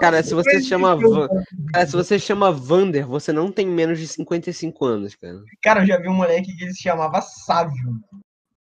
[0.00, 1.28] Cara, se você chama Van,
[1.72, 5.42] cara, se você chama Vander, você não tem menos de 55 anos, cara.
[5.62, 8.00] Cara, eu já vi um moleque que ele se chamava Sávio.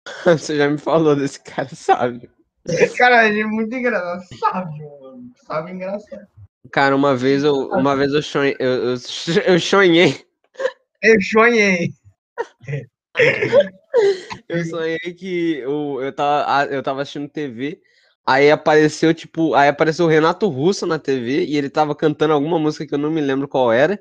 [0.26, 2.28] Você já me falou desse cara, sabe?
[2.98, 4.24] Cara, ele é muito engraçado.
[4.40, 5.32] Sávio, mano.
[5.46, 6.28] Sávio é engraçado.
[6.72, 8.96] Cara, uma vez eu, uma vez eu sonhei, eu, eu,
[9.46, 10.26] eu sonhei,
[11.02, 11.90] Eu sonhei.
[14.48, 17.82] eu sonhei que eu, eu, tava, eu tava assistindo TV,
[18.26, 22.60] aí apareceu, tipo, aí apareceu o Renato Russo na TV e ele tava cantando alguma
[22.60, 24.00] música que eu não me lembro qual era.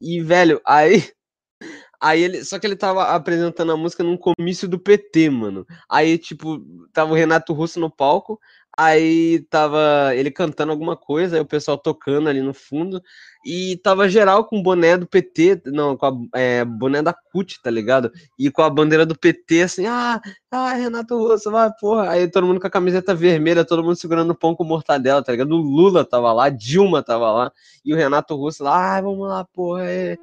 [0.00, 1.04] E, velho, aí.
[2.04, 2.44] Aí ele.
[2.44, 5.66] Só que ele tava apresentando a música num comício do PT, mano.
[5.88, 6.62] Aí, tipo,
[6.92, 8.38] tava o Renato Russo no palco.
[8.76, 13.00] Aí tava ele cantando alguma coisa, aí o pessoal tocando ali no fundo.
[13.46, 17.70] E tava geral com boné do PT, não, com a é, boné da CUT, tá
[17.70, 18.10] ligado?
[18.38, 22.10] E com a bandeira do PT, assim, ah, ah, Renato Russo, vai, porra.
[22.10, 25.52] Aí todo mundo com a camiseta vermelha, todo mundo segurando pão com mortadela, tá ligado?
[25.52, 27.52] O Lula tava lá, Dilma tava lá,
[27.84, 29.84] e o Renato Russo lá, ah, vamos lá, porra.
[29.84, 30.18] É.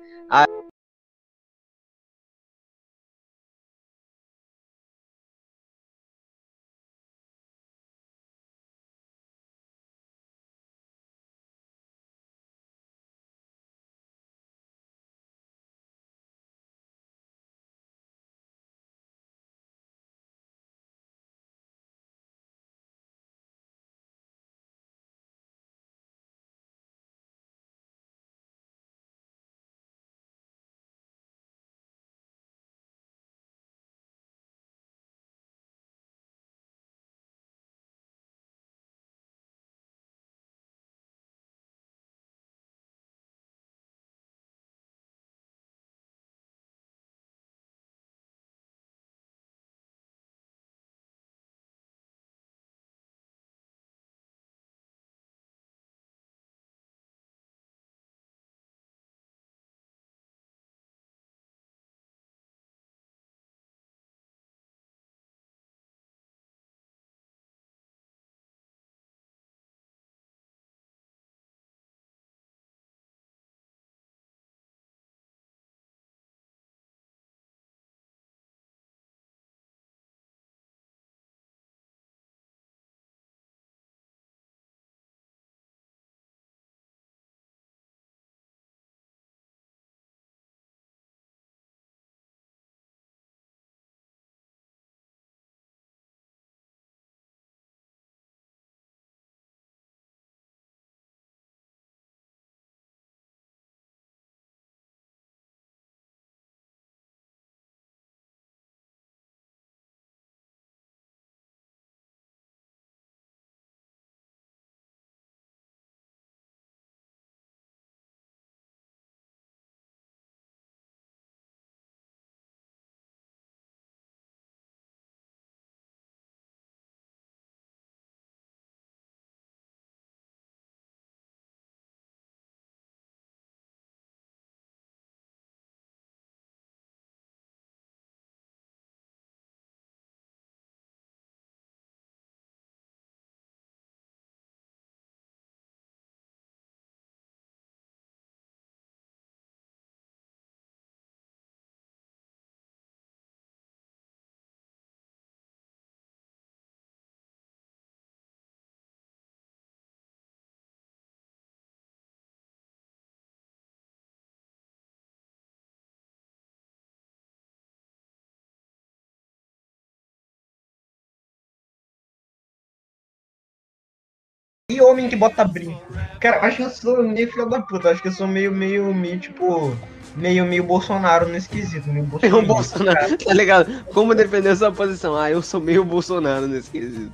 [174.71, 175.81] E homem que bota brinco.
[176.19, 177.89] Cara, acho que eu sou meio filho da puta.
[177.89, 179.75] Acho que eu sou meio, meio, meio, tipo.
[180.15, 181.87] Meio, meio Bolsonaro nesse quesito.
[181.89, 182.97] Meio É um Bolsonaro.
[182.99, 183.85] Bolsonaro, tá ligado?
[183.93, 185.15] Como defender sua posição?
[185.15, 187.11] Ah, eu sou meio Bolsonaro nesse quesito.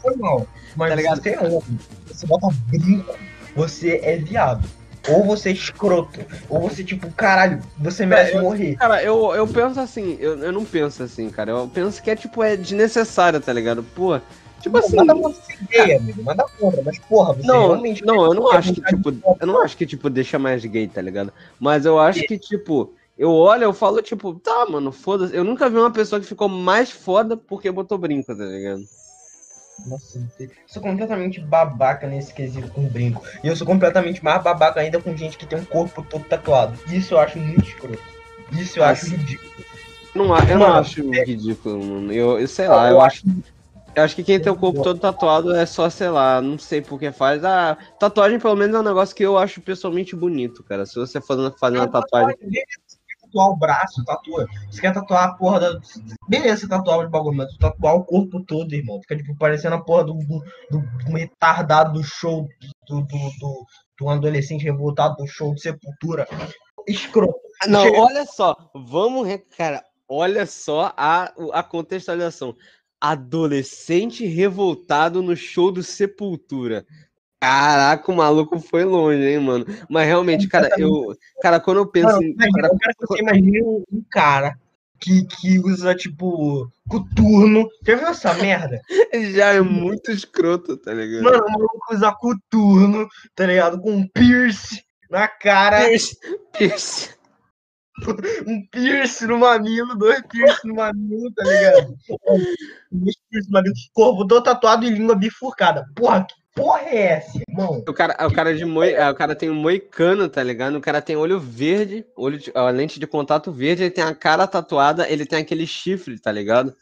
[0.00, 0.46] Foi mal.
[0.76, 1.22] Mas Tá ligado?
[1.22, 1.78] você é homem.
[2.06, 3.14] Você bota brinco.
[3.54, 4.66] Você é viado.
[5.08, 6.20] Ou você é escroto.
[6.48, 8.76] Ou você, tipo, caralho, você merece eu- morrer.
[8.76, 11.50] Cara, eu, eu penso assim, eu, eu não penso assim, cara.
[11.50, 13.82] Eu penso que é tipo, é desnecessário, tá ligado?
[13.82, 14.18] Pô,
[14.62, 14.96] tipo assim.
[14.96, 16.22] Manda contra essa ideia, amigo.
[16.22, 16.82] Manda contra.
[16.82, 18.04] Mas, porra, você Não, realmente.
[18.04, 21.02] não, eu não acho que, tipo, eu não acho que, tipo, deixa mais gay, tá
[21.02, 21.32] ligado?
[21.60, 25.34] Mas eu acho que, tipo, eu olho, eu falo, tipo, tá, mano, foda-se.
[25.36, 28.82] Eu nunca vi uma pessoa que ficou mais foda porque botou brinco, tá ligado?
[29.86, 33.22] Nossa, eu sou completamente babaca nesse quesito com brinco.
[33.42, 36.78] E eu sou completamente mais babaca ainda com gente que tem um corpo todo tatuado.
[36.92, 37.98] Isso eu acho muito escroto.
[38.52, 39.50] Isso eu Ah, acho ridículo.
[40.14, 42.12] Não, eu não Mano, acho ridículo, mano.
[42.12, 43.24] Eu, eu sei lá, eu acho.
[43.94, 46.80] Eu acho que quem tem o corpo todo tatuado é só, sei lá, não sei
[46.80, 47.44] por que faz.
[47.44, 50.86] Ah, tatuagem pelo menos é um negócio que eu acho pessoalmente bonito, cara.
[50.86, 52.34] Se você for fazer uma tatuagem.
[52.40, 54.46] Beleza, você quer tatuar o braço, tatua.
[54.70, 55.80] Você quer tatuar a porra da.
[56.26, 58.98] Beleza, você tatuar o bagulho, mas tu tatuar o corpo todo, irmão.
[59.02, 60.38] Fica tipo parecendo a porra do, do,
[60.70, 62.48] do, do retardado do show
[62.88, 63.66] do, do, do,
[64.00, 66.26] do adolescente revoltado do show de sepultura.
[66.88, 67.38] Escroto.
[67.68, 72.56] Não, Chega- olha só, vamos, re- cara, olha só a, a contextualização.
[73.02, 76.86] Adolescente revoltado no show do Sepultura.
[77.40, 79.66] Caraca, o maluco foi longe, hein, mano.
[79.90, 83.06] Mas realmente, cara, eu, cara, quando eu penso Mano, em, imagina, cara, eu quero que
[83.06, 84.56] você imagine um, um cara
[85.00, 87.68] que, que usa, tipo, coturno.
[87.84, 88.80] Já viu essa merda?
[89.34, 91.24] já é muito escroto, tá ligado?
[91.24, 93.80] Mano, o maluco usa coturno, tá ligado?
[93.80, 96.16] Com um piercing na cara, Pierce,
[96.56, 97.10] Pierce.
[98.46, 101.96] um piercing no mamilo, dois piercing no mamilo, tá ligado?
[102.90, 105.86] Dois piercing no mamilo, todo tatuado e língua bifurcada.
[105.94, 107.82] Porra, que porra é essa, irmão?
[107.86, 110.76] O cara, o cara de moi, o cara tem um moicano, tá ligado?
[110.76, 114.14] O cara tem olho verde, olho de, a lente de contato verde, ele tem a
[114.14, 116.74] cara tatuada, ele tem aquele chifre, tá ligado?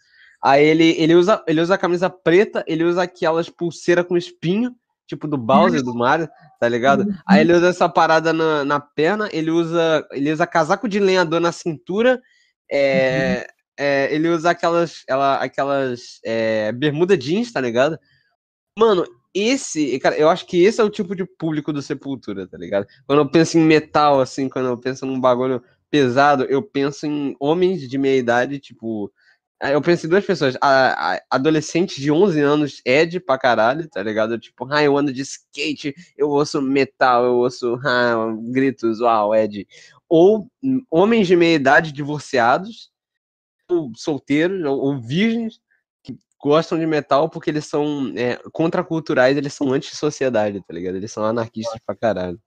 [0.42, 4.74] Aí ele, ele usa, ele usa a camisa preta, ele usa aquelas pulseiras com espinho,
[5.10, 7.04] tipo do Bowser do Mario, tá ligado?
[7.26, 11.40] Aí ele usa essa parada na, na perna, ele usa, ele usa casaco de lenhador
[11.40, 12.20] na cintura,
[12.70, 17.98] é, é, ele usa aquelas, ela, aquelas é, bermuda jeans, tá ligado?
[18.78, 22.56] Mano, esse, cara, eu acho que esse é o tipo de público do Sepultura, tá
[22.56, 22.86] ligado?
[23.04, 25.60] Quando eu penso em metal, assim, quando eu penso num bagulho
[25.90, 29.12] pesado, eu penso em homens de meia idade, tipo.
[29.60, 30.56] Aí Eu penso em duas pessoas.
[30.60, 34.38] A, a- adolescente de 11 anos, Ed pra caralho, tá ligado?
[34.38, 39.66] Tipo, ah, eu ando de skate, eu ouço metal, eu ouço ah, gritos, uau, Ed.
[40.08, 40.50] Ou
[40.90, 42.90] homens de meia idade divorciados,
[43.68, 45.60] ou solteiros, ou, ou virgens,
[46.02, 50.96] que gostam de metal porque eles são é, contraculturais, eles são anti-sociedade, tá ligado?
[50.96, 52.40] Eles são anarquistas pra caralho.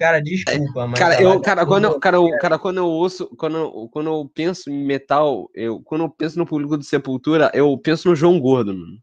[0.00, 0.98] Cara, desculpa, mas.
[0.98, 4.06] Cara, ela- eu, cara, quando eu, cara, eu, cara, quando eu ouço, quando eu, quando
[4.08, 8.16] eu penso em metal, eu, quando eu penso no público do Sepultura, eu penso no
[8.16, 8.96] João Gordo, mano.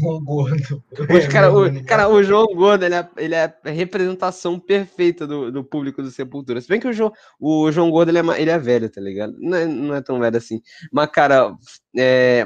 [0.00, 0.82] João Gordo.
[1.08, 4.58] Os cara, É, o, mano, cara, o João Gordo, ele é, ele é a representação
[4.58, 6.60] perfeita do, do público do Sepultura.
[6.60, 9.36] Se bem que o João, o João Gordo, ele é, ele é velho, tá ligado?
[9.38, 10.60] Não é, não é tão velho assim.
[10.92, 11.54] Mas, cara,
[11.96, 12.44] é,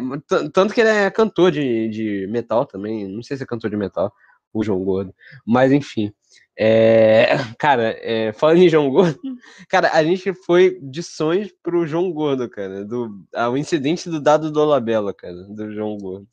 [0.53, 3.09] tanto que ele é cantor de, de metal também.
[3.09, 4.13] Não sei se é cantor de metal,
[4.53, 5.15] o João Gordo.
[5.47, 6.13] Mas, enfim.
[6.57, 7.27] É,
[7.59, 9.19] cara, é, falando em João Gordo,
[9.69, 12.85] cara, a gente foi de sonhos pro João Gordo, cara.
[12.85, 16.29] Do, ao incidente do Dado Dolabella, cara, do João Gordo.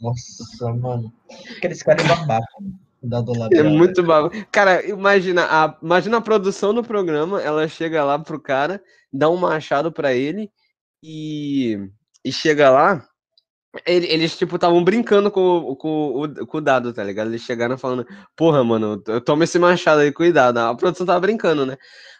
[0.00, 1.12] Nossa, mano.
[1.62, 2.78] Esse cara é babaca, mano.
[3.02, 3.70] Da É Dolabella.
[3.70, 4.30] muito babo.
[4.52, 8.80] Cara, imagina a, imagina a produção do programa, ela chega lá pro cara,
[9.12, 10.48] dá um machado pra ele
[11.02, 11.78] e,
[12.24, 13.04] e chega lá,
[13.86, 17.28] eles, tipo, estavam brincando com, com, com o dado, tá ligado?
[17.28, 18.06] Eles chegaram falando,
[18.36, 20.58] porra, mano, eu tomo esse machado aí, cuidado.
[20.58, 21.76] A produção tava brincando, né?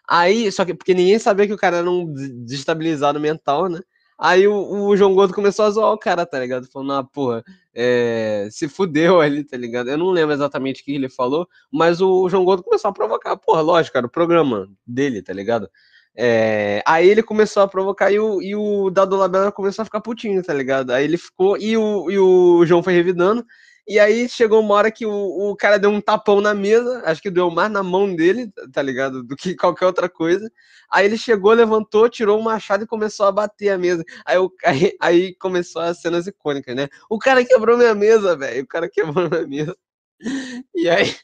[0.08, 3.80] Aí, só que, porque ninguém sabia que o cara era um des- desestabilizado mental, né?
[4.18, 6.66] Aí o, o João Gordo começou a zoar o cara, tá ligado?
[6.70, 7.42] Falando, ah, porra,
[7.74, 9.90] é, se fudeu ali, tá ligado?
[9.90, 13.36] Eu não lembro exatamente o que ele falou, mas o João Gordo começou a provocar.
[13.36, 15.68] Porra, lógico, era o programa dele, tá ligado?
[16.14, 20.00] É, aí ele começou a provocar e o, e o Dado Labella começou a ficar
[20.00, 20.90] putinho, tá ligado?
[20.90, 23.44] Aí ele ficou, e o, e o João foi revidando,
[23.88, 25.12] e aí chegou uma hora que o,
[25.50, 28.80] o cara deu um tapão na mesa, acho que deu mais na mão dele, tá
[28.82, 29.22] ligado?
[29.24, 30.50] Do que qualquer outra coisa.
[30.90, 34.04] Aí ele chegou, levantou, tirou o machado e começou a bater a mesa.
[34.24, 36.88] Aí, o, aí, aí começou as cenas icônicas, né?
[37.10, 38.62] O cara quebrou minha mesa, velho.
[38.62, 39.76] O cara quebrou minha mesa.
[40.74, 41.16] E aí,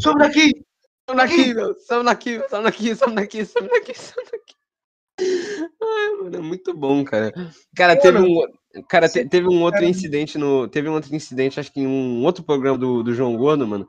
[0.00, 0.64] Sobe daqui!
[1.08, 1.74] Some daqui, meu.
[1.80, 4.54] Some daqui, some daqui, some daqui, some daqui, some daqui.
[5.20, 7.32] Ai, mano, é muito bom, cara.
[7.76, 8.40] Cara, teve um,
[8.88, 12.24] cara, te- teve um outro incidente no, teve um outro incidente, acho que em um
[12.24, 13.86] outro programa do, do João Gordo, mano.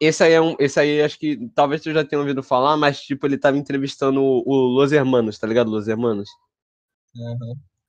[0.00, 3.00] Esse aí é um, esse aí acho que talvez tu já tenha ouvido falar, mas
[3.00, 5.70] tipo ele tava entrevistando o, o Los Hermanos, tá ligado?
[5.70, 6.28] Los Hermanos.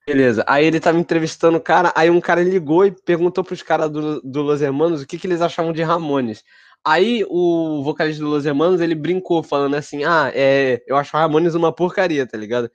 [0.05, 0.45] Beleza.
[0.47, 4.21] Aí ele tava entrevistando o cara, aí um cara ligou e perguntou pros caras do,
[4.21, 6.43] do Los Hermanos o que, que eles achavam de Ramones.
[6.87, 11.55] Aí o vocalista do Los Hermanos, ele brincou, falando assim, ah, é, eu acho Ramones
[11.55, 12.69] uma porcaria, tá ligado?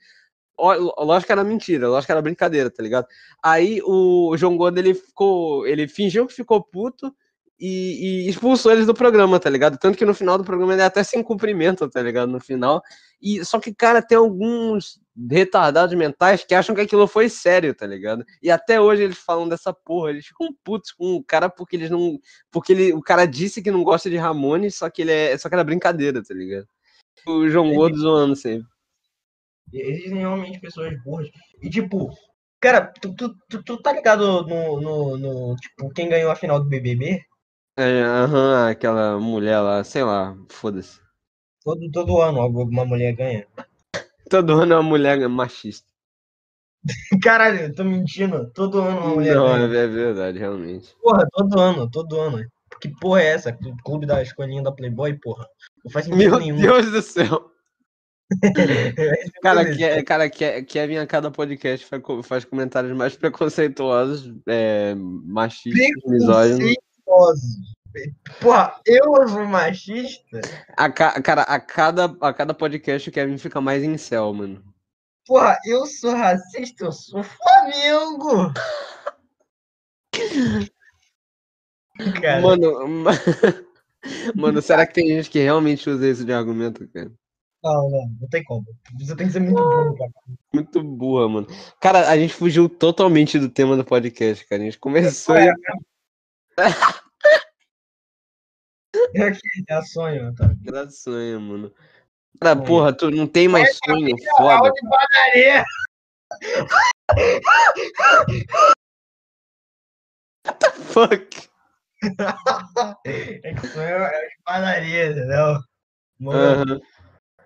[0.59, 3.07] Lógico que era mentira, lógico que era brincadeira, tá ligado?
[3.43, 7.15] Aí o João Gordo, ele ficou, ele fingiu que ficou puto
[7.61, 9.79] e, e expulsou eles do programa, tá ligado?
[9.79, 12.33] Tanto que no final do programa ele até sem cumprimento, tá ligado?
[12.33, 12.83] No final.
[13.21, 14.99] E só que, cara, tem alguns
[15.31, 18.25] retardados mentais que acham que aquilo foi sério, tá ligado?
[18.43, 21.91] E até hoje eles falam dessa porra, eles ficam putos com o cara porque eles
[21.91, 22.19] não.
[22.51, 25.37] Porque ele, o cara disse que não gosta de Ramones, só que ele é.
[25.37, 26.67] Só que era brincadeira, tá ligado?
[27.27, 28.67] O João Gordo zoando sempre.
[29.73, 31.29] Existem realmente pessoas burras.
[31.63, 32.11] E tipo,
[32.59, 36.59] cara, tu, tu, tu, tu tá ligado no, no, no, Tipo, quem ganhou a final
[36.59, 37.21] do BBB?
[37.77, 41.01] É, aham, aquela mulher lá, sei lá, foda-se.
[41.63, 43.47] Todo, todo ano alguma mulher ganha.
[44.29, 45.89] Todo ano é uma mulher machista.
[47.23, 48.51] Caralho, eu tô mentindo.
[48.53, 49.65] Todo ano uma mulher Não, ganha.
[49.65, 50.95] é verdade, realmente.
[51.03, 52.45] Porra, todo ano, todo ano.
[52.81, 53.59] Que porra é essa?
[53.85, 55.47] Clube da escolinha da Playboy, porra.
[55.85, 56.61] Não faz sentido Meu nenhum.
[56.61, 57.51] Deus do céu.
[59.43, 59.77] Cara, Beleza.
[59.77, 65.91] que, é- cara que, Kevin a cada podcast faz, faz comentários mais preconceituosos, é, machistas,
[66.07, 66.75] misóginos.
[67.11, 67.75] Preconceituosos.
[68.41, 70.41] Porra, eu sou machista?
[70.77, 74.63] A, ca- cara, a cada, a cada podcast o Kevin fica mais em céu, mano.
[75.27, 78.53] Porra, eu sou racista, eu sou Flamengo!
[82.23, 83.11] Cara, Mano, ma-
[84.35, 87.13] mano, será que tem gente que realmente usa isso de argumento, cara?
[87.63, 88.65] não, não, não tem como.
[88.99, 90.11] Você tem que ser muito burro, cara.
[90.55, 91.47] Muito burra, mano.
[91.81, 94.63] Cara, a gente fugiu totalmente do tema do podcast, cara.
[94.63, 95.53] A gente começou e
[99.15, 100.51] É que é sonho, tá?
[100.67, 101.75] Era sonho, mano.
[102.41, 102.67] Cara, Sonho.
[102.67, 104.71] porra, tu não tem mais sonho foda.
[104.71, 105.65] De padaria!
[110.93, 111.49] Fuck.
[113.05, 115.61] É que sonho é de padaria, entendeu?
[116.19, 116.81] Mano, Aham.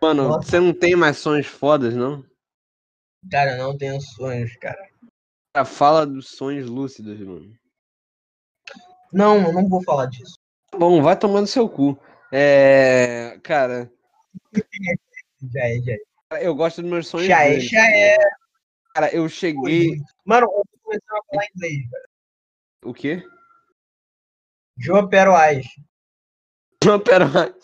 [0.01, 0.49] Mano, Nossa.
[0.49, 2.25] você não tem mais sonhos fodas, não?
[3.31, 4.79] cara, eu não tenho sonhos, cara.
[5.55, 7.53] Cara, fala dos sonhos lúcidos, mano.
[9.13, 10.34] Não, eu não vou falar disso.
[10.79, 11.99] Bom, vai tomando seu cu.
[12.33, 13.39] É.
[13.43, 13.91] Cara,
[14.55, 16.47] Já é, já é.
[16.47, 17.27] eu gosto dos meus sonhos.
[17.27, 18.17] Já é, já é.
[18.95, 19.99] Cara, eu cheguei.
[20.25, 21.83] Mano, eu começar a falar inglês.
[22.85, 23.23] O quê?
[24.79, 25.67] João Peroais.
[26.85, 27.27] Não, pera.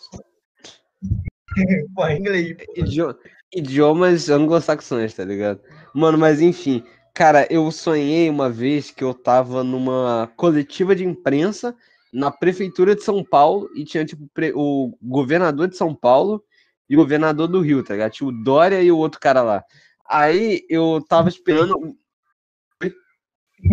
[1.95, 2.57] Porra, inglês.
[2.75, 3.17] Idio-
[3.53, 5.61] Idiomas anglo-saxões, tá ligado?
[5.93, 6.83] Mano, mas enfim.
[7.13, 11.75] Cara, eu sonhei uma vez que eu tava numa coletiva de imprensa
[12.11, 16.43] na prefeitura de São Paulo e tinha, tipo, o governador de São Paulo
[16.89, 18.11] e o governador do Rio, tá ligado?
[18.11, 19.63] Tinha o Dória e o outro cara lá.
[20.09, 21.95] Aí eu tava esperando.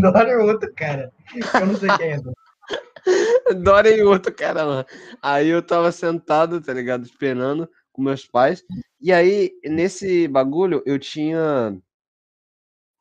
[0.04, 1.10] Adoro outro, cara.
[1.60, 2.20] Eu não sei quem é.
[3.62, 4.86] Dória e outro cara lá.
[5.22, 7.04] Aí eu tava sentado, tá ligado?
[7.04, 8.62] Esperando com meus pais.
[9.00, 11.76] E aí, nesse bagulho, eu tinha.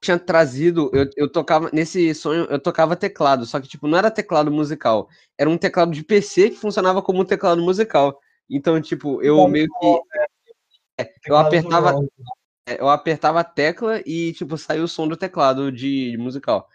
[0.01, 0.91] Tinha trazido.
[0.93, 1.69] Eu, eu tocava.
[1.73, 3.45] Nesse sonho, eu tocava teclado.
[3.45, 5.09] Só que, tipo, não era teclado musical.
[5.37, 8.19] Era um teclado de PC que funcionava como um teclado musical.
[8.49, 10.01] Então, tipo, eu meio que.
[10.99, 11.93] É, eu apertava,
[12.67, 16.67] é, eu apertava a tecla e, tipo, saiu o som do teclado de, de musical.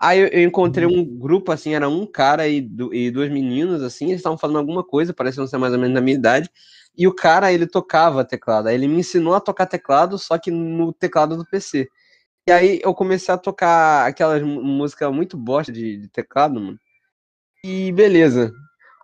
[0.00, 3.82] Aí eu, eu encontrei um grupo, assim, era um cara e, du- e duas meninas,
[3.82, 6.50] assim, eles estavam falando alguma coisa, pareciam ser mais ou menos da minha idade,
[6.96, 10.50] e o cara, ele tocava teclado, aí ele me ensinou a tocar teclado, só que
[10.50, 11.88] no teclado do PC.
[12.48, 16.78] E aí eu comecei a tocar aquelas mu- música muito bosta de, de teclado, mano,
[17.64, 18.52] e beleza.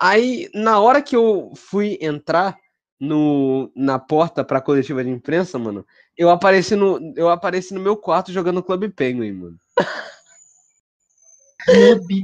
[0.01, 2.57] Aí, na hora que eu fui entrar
[3.01, 5.85] no, na porta pra coletiva de imprensa, mano,
[6.17, 9.57] eu apareci no, eu apareci no meu quarto jogando Clube Penguin, mano.
[11.65, 12.21] Clube.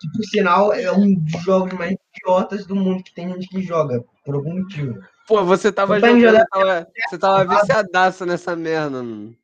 [0.00, 3.62] Que, por sinal, é um dos jogos mais idiotas do mundo que tem gente que
[3.62, 4.98] joga, por algum motivo.
[5.28, 9.36] Pô, você tava Você tá jogando- tava- você tava viciadaço nessa merda, mano.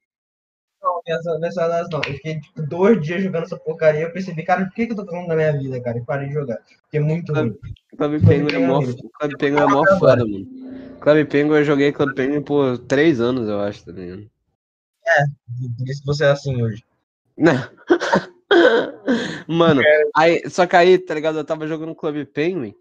[0.83, 1.01] Não,
[1.41, 2.01] das não.
[2.07, 4.03] Eu fiquei tipo, dois dias jogando essa porcaria.
[4.03, 5.99] Eu percebi, cara, por que, que eu tô fazendo da minha vida, cara?
[5.99, 6.59] E parei de jogar.
[6.83, 7.57] Porque é muito ruim.
[7.97, 8.81] Clube Penguin é mó.
[8.81, 10.47] Clube Penguin é mó foda, mano.
[11.01, 14.29] Clube Penguin eu joguei Clube Penguin por três anos, eu acho, tá ligado?
[15.79, 16.85] Por isso que você é assim hoje.
[17.37, 17.55] Não.
[19.47, 19.83] Mano,
[20.15, 21.39] aí, só que aí, tá ligado?
[21.39, 22.75] Eu tava jogando Clube Penguin,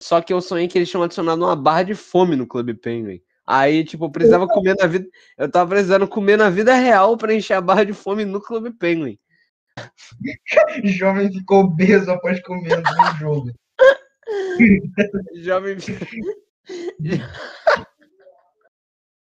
[0.00, 3.22] só que eu sonhei que eles tinham adicionado uma barra de fome no Clube Penguin.
[3.46, 5.06] Aí, tipo, eu precisava comer na vida.
[5.36, 8.70] Eu tava precisando comer na vida real pra encher a barra de fome no Clube
[8.72, 9.18] Penguin.
[10.84, 13.50] Jovem ficou obeso após comer no jogo.
[15.34, 15.76] Jovem.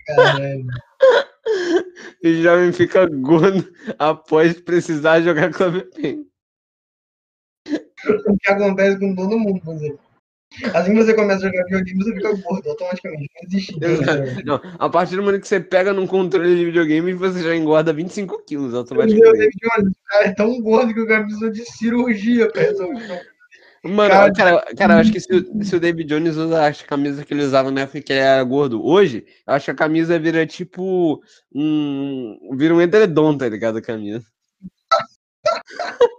[0.07, 0.67] Caralho.
[2.43, 6.27] Jovem fica gordo após precisar jogar Clube Penguin.
[8.29, 9.99] O que acontece com todo mundo.
[10.75, 13.31] Assim que você começa a jogar videogame, você fica gordo automaticamente.
[13.81, 14.45] Não existe.
[14.45, 17.93] Não, a partir do momento que você pega num controle de videogame, você já engorda
[17.93, 19.57] 25 quilos Meu automaticamente.
[19.57, 23.23] O cara é tão gordo que o cara precisa de cirurgia pra resolver.
[23.85, 26.73] Mano, Cara, cara, cara, eu acho que se, o- se o David Jones usa a
[26.75, 29.75] camisa que ele usava na época que ele era gordo, hoje, eu acho que a
[29.77, 31.23] camisa vira tipo
[31.55, 32.57] um.
[32.57, 33.79] Vira um edredom, tá ligado?
[33.79, 34.27] A camisa.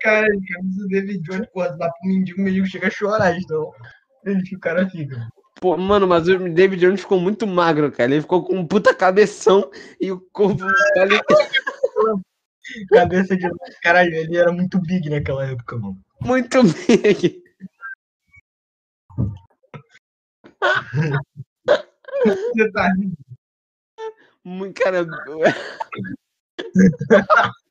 [0.00, 3.70] Cara, camisa do David Jones, porra, dá pro mendigo, o mendigo chega a chorar, então.
[4.24, 5.28] Ele que o cara fica.
[5.60, 8.10] Pô, mano, mas o David Jones ficou muito magro, cara.
[8.12, 10.64] Ele ficou com um puta cabeção e o corpo.
[10.96, 11.20] ali-
[12.90, 13.48] Cabeça de.
[13.82, 15.98] Caralho, ele era muito big naquela época, mano.
[16.20, 17.42] muito big.
[22.54, 23.16] Você tá rindo.
[24.44, 25.04] Muito, cara.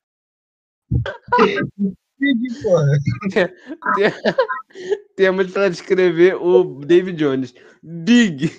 [5.16, 7.54] Temos pra descrever o David Jones.
[7.82, 8.50] Big.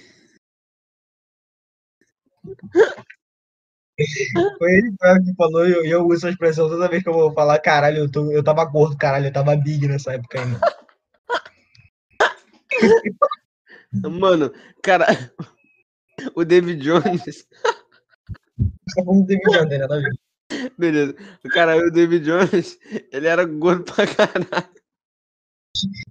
[4.57, 7.31] Foi ele que falou e eu, eu uso essa expressão toda vez que eu vou
[7.33, 10.59] falar, caralho, eu, tô, eu tava gordo, caralho, eu tava big nessa época ainda.
[14.09, 15.05] Mano, cara.
[16.35, 17.21] O David Jones.
[17.23, 17.45] Você
[18.95, 19.77] tá do David Jones, né?
[19.77, 20.01] Nada a
[20.77, 21.15] Beleza.
[21.51, 22.77] Cara, o David Jones,
[23.11, 24.69] ele era gordo pra caralho.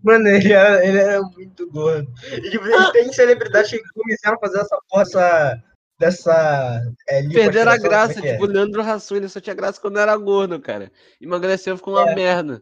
[0.02, 2.12] Mano, ele era, ele era muito gordo.
[2.32, 5.62] E tipo, tem celebridades que começaram a fazer essa porra, essa.
[6.00, 6.82] Dessa.
[7.08, 8.26] É, Perderam a lipoaspiração, graça.
[8.26, 8.32] é é?
[8.32, 10.90] Tipo, o Leandro Hassum, ele só tinha graça quando era gordo, cara.
[11.20, 12.14] Emagreceu, ficou uma É.
[12.14, 12.60] merda.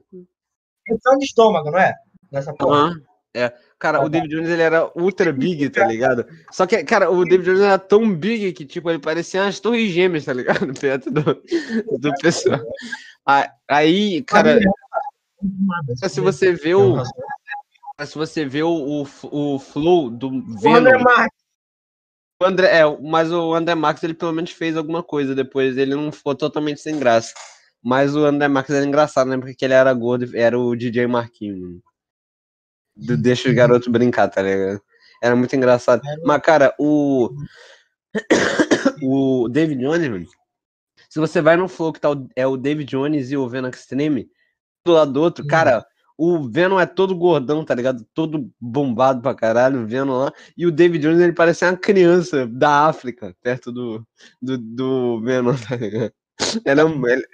[0.86, 1.94] Redução de estômago, não é?
[2.30, 2.76] Nessa porra.
[2.88, 3.00] Aham.
[3.34, 3.52] É.
[3.78, 6.26] Cara, o David Jones, ele era ultra big, tá ligado?
[6.50, 9.90] Só que, cara, o David Jones era tão big que, tipo, ele parecia umas torres
[9.92, 10.72] gêmeas, tá ligado?
[10.78, 11.22] Perto do,
[11.98, 12.60] do pessoal.
[13.68, 14.58] Aí, cara,
[16.08, 17.02] se você vê o,
[18.04, 21.28] se você vê o, o, o flow do O André Venom,
[22.42, 25.94] o André, é, mas o André Marques, ele pelo menos fez alguma coisa depois, ele
[25.94, 27.34] não ficou totalmente sem graça.
[27.82, 29.38] Mas o André Marques era engraçado, né?
[29.38, 31.80] Porque ele era gordo, era o DJ Marquinhos.
[33.06, 34.80] Do Deixa os garotos brincar, tá ligado?
[35.22, 36.02] Era muito engraçado.
[36.24, 37.30] Mas, cara, o.
[39.02, 40.26] o David Jones, mano,
[41.08, 43.68] se você vai no flow que tá o, é o David Jones e o Venom
[43.68, 44.28] Extreme,
[44.84, 45.48] do lado do outro, Hum.
[45.48, 45.84] cara,
[46.16, 48.06] o Venom é todo gordão, tá ligado?
[48.14, 50.32] Todo bombado pra caralho, o Venom lá.
[50.56, 54.06] E o David Jones, ele parece uma criança da África, perto do,
[54.40, 56.12] do, do Venom, tá ligado?
[56.64, 57.26] Ele é, um- ele-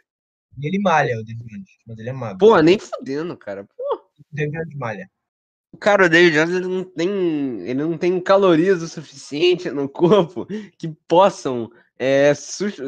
[0.63, 2.39] ele malha, o David Jones, mas ele é magro.
[2.39, 3.67] pô, nem fudendo, cara.
[3.79, 4.01] O
[4.33, 5.11] David Jones malha.
[5.79, 10.47] Cara, o David Jones ele não tem, ele não tem calorias o suficiente no corpo
[10.79, 12.33] que possam é,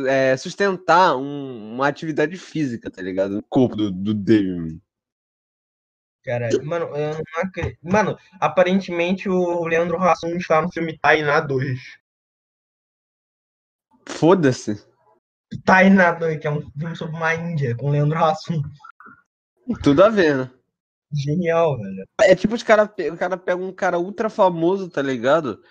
[0.07, 3.35] é, sustentar um- uma atividade física, tá ligado?
[3.37, 4.81] No corpo do, do David.
[6.25, 7.79] Caralho, mano, eu não acredito.
[7.83, 11.79] Mano, aparentemente o Leandro Hassum está no filme Tainá 2.
[14.07, 14.87] Foda-se.
[15.65, 18.61] Tainá 2, que é um filme sobre uma Índia, com o Leandro Hassum.
[19.83, 20.51] Tudo a ver, né?
[21.13, 22.05] Genial, velho.
[22.23, 25.63] É tipo os cara, o cara pega um cara ultra famoso, tá ligado?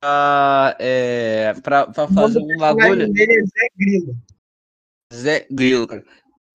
[0.00, 3.02] Pra, é, pra, pra fazer um O bagulho.
[3.02, 4.16] é Zé Grilo.
[5.12, 6.04] Zé Grilo, cara.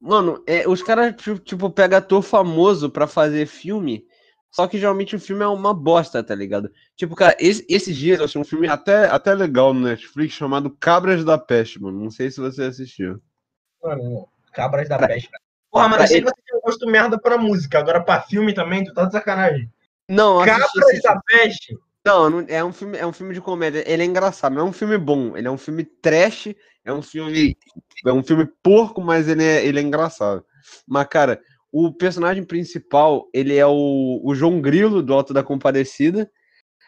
[0.01, 4.05] Mano, é, os caras, tipo, pegam ator famoso pra fazer filme,
[4.51, 6.69] só que geralmente o filme é uma bosta, tá ligado?
[6.95, 10.69] Tipo, cara, esse- esses dias eu achei um filme até, até legal no Netflix chamado
[10.79, 11.99] Cabras da Peste, mano.
[12.03, 13.21] Não sei se você assistiu.
[13.81, 15.29] Mano, Cabras da Peste.
[15.71, 18.93] Porra, mano, eu sei que você gosto merda pra música, agora pra filme também, tu
[18.93, 19.71] tá de sacanagem.
[20.09, 21.01] Não, assisti.
[21.03, 21.77] da Peste?
[22.03, 23.83] Não, não- é um filme, é um filme de comédia.
[23.87, 25.35] Ele é engraçado, não é um filme bom.
[25.35, 26.53] Ele é um filme trash,
[26.83, 27.57] é um filme,
[28.05, 30.45] é um filme porco, mas ele é, ele é engraçado.
[30.87, 31.41] Mas cara,
[31.71, 36.29] o personagem principal, ele é o, o João Grilo do Alto da Compadecida,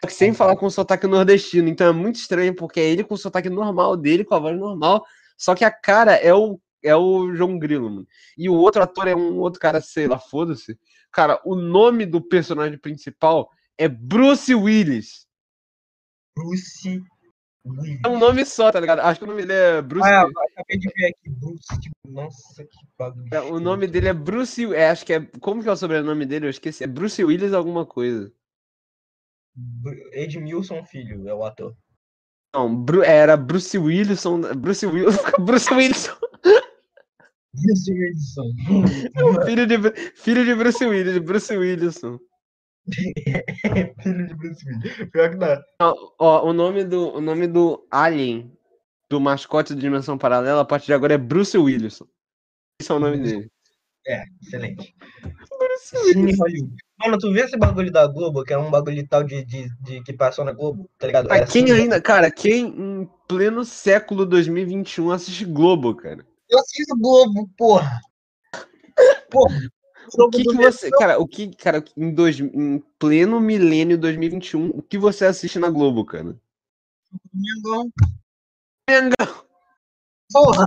[0.08, 1.68] sem falar com sotaque nordestino.
[1.68, 4.58] Então é muito estranho porque é ele com o sotaque normal dele, com a voz
[4.58, 5.04] normal,
[5.36, 8.08] só que a cara é o é o João Grilo, mano.
[8.38, 10.78] E o outro ator é um outro cara, sei lá, foda-se.
[11.12, 15.26] Cara, o nome do personagem principal é Bruce Willis.
[16.36, 17.02] Bruce
[17.66, 18.00] Willis.
[18.06, 19.00] É um nome só, tá ligado?
[19.00, 20.08] Acho que o nome dele é Bruce.
[20.08, 23.28] Ah, eu acabei de ver aqui, Bruce, tipo, nossa, que bagulho.
[23.34, 24.74] é, o nome dele é Bruce.
[24.74, 25.20] É, acho que é.
[25.40, 26.46] Como que é o sobrenome dele?
[26.46, 26.84] Eu esqueci.
[26.84, 28.32] É Bruce Willis alguma coisa.
[30.14, 31.76] Edmilson Filho é o ator.
[32.56, 34.42] Não, Bru- era Bruce Wilson.
[34.56, 35.22] Bruce Wilson.
[35.44, 36.16] Bruce Wilson.
[37.62, 38.53] Bruce Wilson.
[39.45, 39.78] filho, de,
[40.16, 42.20] filho de Bruce Willis, Bruce Wilson.
[44.01, 45.10] Filho de Bruce Willis.
[45.12, 45.62] Pior que dá.
[45.82, 48.51] Ó, o nome do, o nome do Alien,
[49.10, 52.01] do mascote da Dimensão Paralela, a partir de agora é Bruce Willis.
[52.80, 53.51] Esse é o nome dele.
[54.41, 54.95] Excelente.
[55.60, 56.76] Bruce Cine Hollywood.
[56.99, 60.01] Mano, tu vê esse bagulho da Globo, que é um bagulho tal de, de, de
[60.01, 61.28] que passou na Globo, tá ligado?
[61.51, 66.26] Quem Cine- ainda, cara, quem em pleno século 2021 assiste Globo, cara?
[66.50, 68.00] Eu assisto Globo, porra.
[69.30, 69.60] Porra.
[70.18, 74.82] O que, que você, cara, o que, cara, em, dois, em pleno milênio 2021, o
[74.82, 76.39] que você assiste na Globo, cara?
[77.34, 77.91] Domingão.
[78.89, 79.45] Mengão.
[80.32, 80.66] Porra.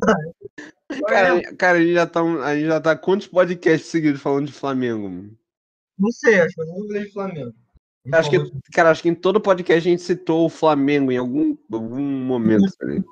[1.07, 4.53] Cara, cara, a gente já tá, a gente já tá quantos podcasts seguidos falando de
[4.53, 5.09] Flamengo?
[5.09, 5.39] mano?
[5.99, 7.55] Não sei, acho que eu não falei de Flamengo.
[8.13, 8.39] Acho que,
[8.73, 12.65] cara, acho que em todo podcast a gente citou o Flamengo em algum, algum momento.
[12.83, 13.05] ligado?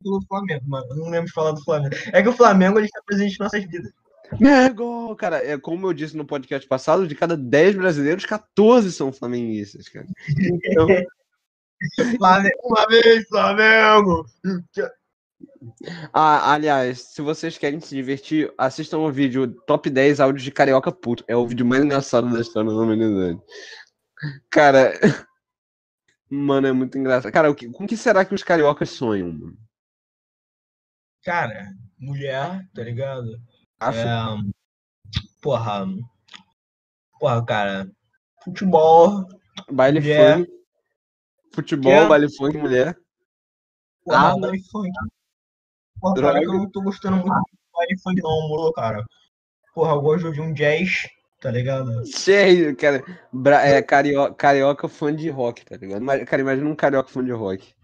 [0.00, 0.86] Do Flamengo, mano.
[0.90, 1.94] Eu não lembro de falar do Flamengo.
[2.12, 3.92] É que o Flamengo ele está presente em nossas vidas.
[4.40, 5.14] Nego!
[5.16, 9.88] Cara, é como eu disse no podcast passado, de cada 10 brasileiros, 14 são flamenguistas,
[9.88, 10.06] cara.
[10.64, 10.86] Então,
[12.18, 14.26] Flamengo, uma vez, Flamengo!
[16.12, 20.90] ah, aliás, se vocês querem se divertir, assistam o vídeo Top 10 áudios de Carioca
[20.90, 21.24] Puto.
[21.28, 23.40] É o vídeo mais engraçado da história da humanidade.
[24.50, 24.92] Cara,
[26.28, 27.32] mano, é muito engraçado.
[27.32, 29.65] Cara, o que, com que será que os cariocas sonham, mano?
[31.26, 33.36] Cara, mulher, tá ligado?
[33.80, 34.14] Acho É,
[35.42, 35.84] porra.
[37.18, 37.90] Porra, cara.
[38.44, 39.26] Futebol.
[39.68, 40.36] baile mulher.
[40.36, 40.50] funk,
[41.52, 42.96] futebol, baile funk, mulher.
[44.04, 44.88] Porra, Ah, baile funk.
[46.00, 46.32] Porra, Droga.
[46.34, 49.04] cara, eu não tô gostando muito de baile funk, não, moro, cara.
[49.74, 51.08] Porra, eu gosto de um jazz,
[51.40, 52.06] tá ligado?
[52.06, 53.02] Cheio, cara.
[53.32, 56.06] Bra é, cario carioca fã de rock, tá ligado?
[56.24, 57.74] Cara, imagina um carioca fã de rock.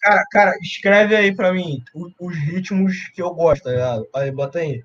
[0.00, 1.84] Cara, cara, escreve aí pra mim
[2.18, 4.08] os ritmos que eu gosto, tá ligado?
[4.14, 4.82] Aí, bota aí.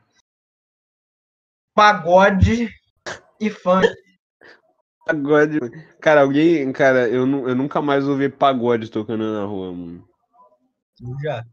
[1.74, 2.70] Pagode
[3.40, 3.88] e funk.
[5.06, 5.60] Pagode.
[6.02, 6.72] Cara, alguém.
[6.74, 10.08] Cara, eu, eu nunca mais ouvi pagode tocando na rua, mano.
[11.22, 11.46] Já.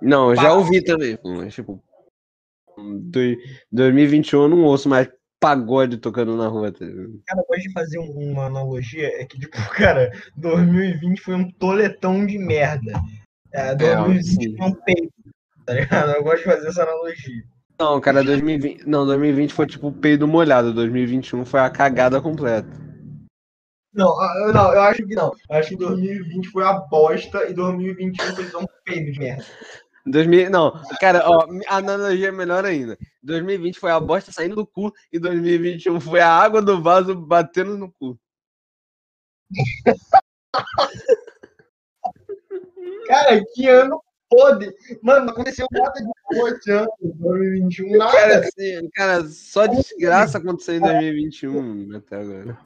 [0.00, 1.82] Não, eu já ouvi também, mas tipo.
[2.76, 3.38] Doi-
[3.72, 5.08] 2021 eu não ouço mais
[5.40, 6.78] pagode tocando na rua, tá?
[7.26, 9.52] Cara, eu gosto de fazer um- uma analogia, é que, tipo,
[9.94, 12.92] cara, 2020 foi um toletão de merda.
[13.52, 14.56] É, 2020 sim.
[14.56, 15.12] foi um peito,
[15.64, 16.12] tá ligado?
[16.12, 17.44] Eu gosto de fazer essa analogia.
[17.78, 18.86] Não, cara, 2020.
[18.86, 20.72] Não, 2020 foi tipo peido molhado.
[20.72, 22.68] 2021 foi a cagada completa.
[23.92, 25.32] Não, ah, eu- não, eu acho que não.
[25.48, 29.44] Eu acho que 2020 foi a bosta e 2021 foi só um peido de merda.
[30.06, 32.96] 2000, não, cara, ó, a analogia é melhor ainda.
[33.22, 37.76] 2020 foi a bosta saindo do cu e 2021 foi a água do vaso batendo
[37.76, 38.18] no cu.
[43.06, 44.72] Cara, que ano podre.
[45.02, 48.12] Mano, não aconteceu nada de boa esse ano, 2021, nada.
[48.12, 52.58] Cara, assim, cara, só desgraça aconteceu em 2021 até agora.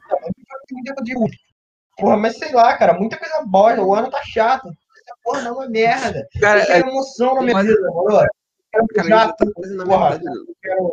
[1.97, 3.83] Porra, mas sei lá, cara, muita coisa bosta.
[3.83, 4.69] O ano tá chato.
[5.11, 6.29] Essa porra não é uma merda.
[6.41, 8.27] Cara, eu é, quero emoção na minha mas- vida, mano.
[8.73, 10.11] Eu quero já tá quase na porra.
[10.11, 10.25] metade.
[10.27, 10.93] eu quero.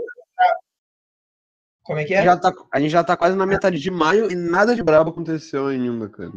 [1.83, 2.23] Como é que é?
[2.23, 5.11] já tá, a gente já tá quase na metade de maio e nada de brabo
[5.11, 6.31] aconteceu ainda, cara.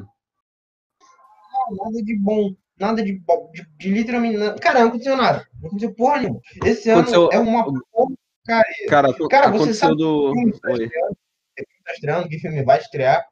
[1.72, 2.54] Nada de bom.
[2.78, 3.12] Nada de,
[3.52, 4.36] de, de literalmente.
[4.38, 4.58] nada.
[4.60, 5.46] Cara, não aconteceu nada.
[5.60, 6.40] Não aconteceu porra nenhuma.
[6.64, 8.86] Esse ano Aconteceu- é uma porcaria.
[8.88, 10.32] Cara, Cara, você sabe do.
[10.32, 10.84] que filme tá Oi.
[10.84, 11.16] estreando?
[11.56, 12.28] Que filme tá estreando?
[12.28, 13.26] Que filme vai estrear?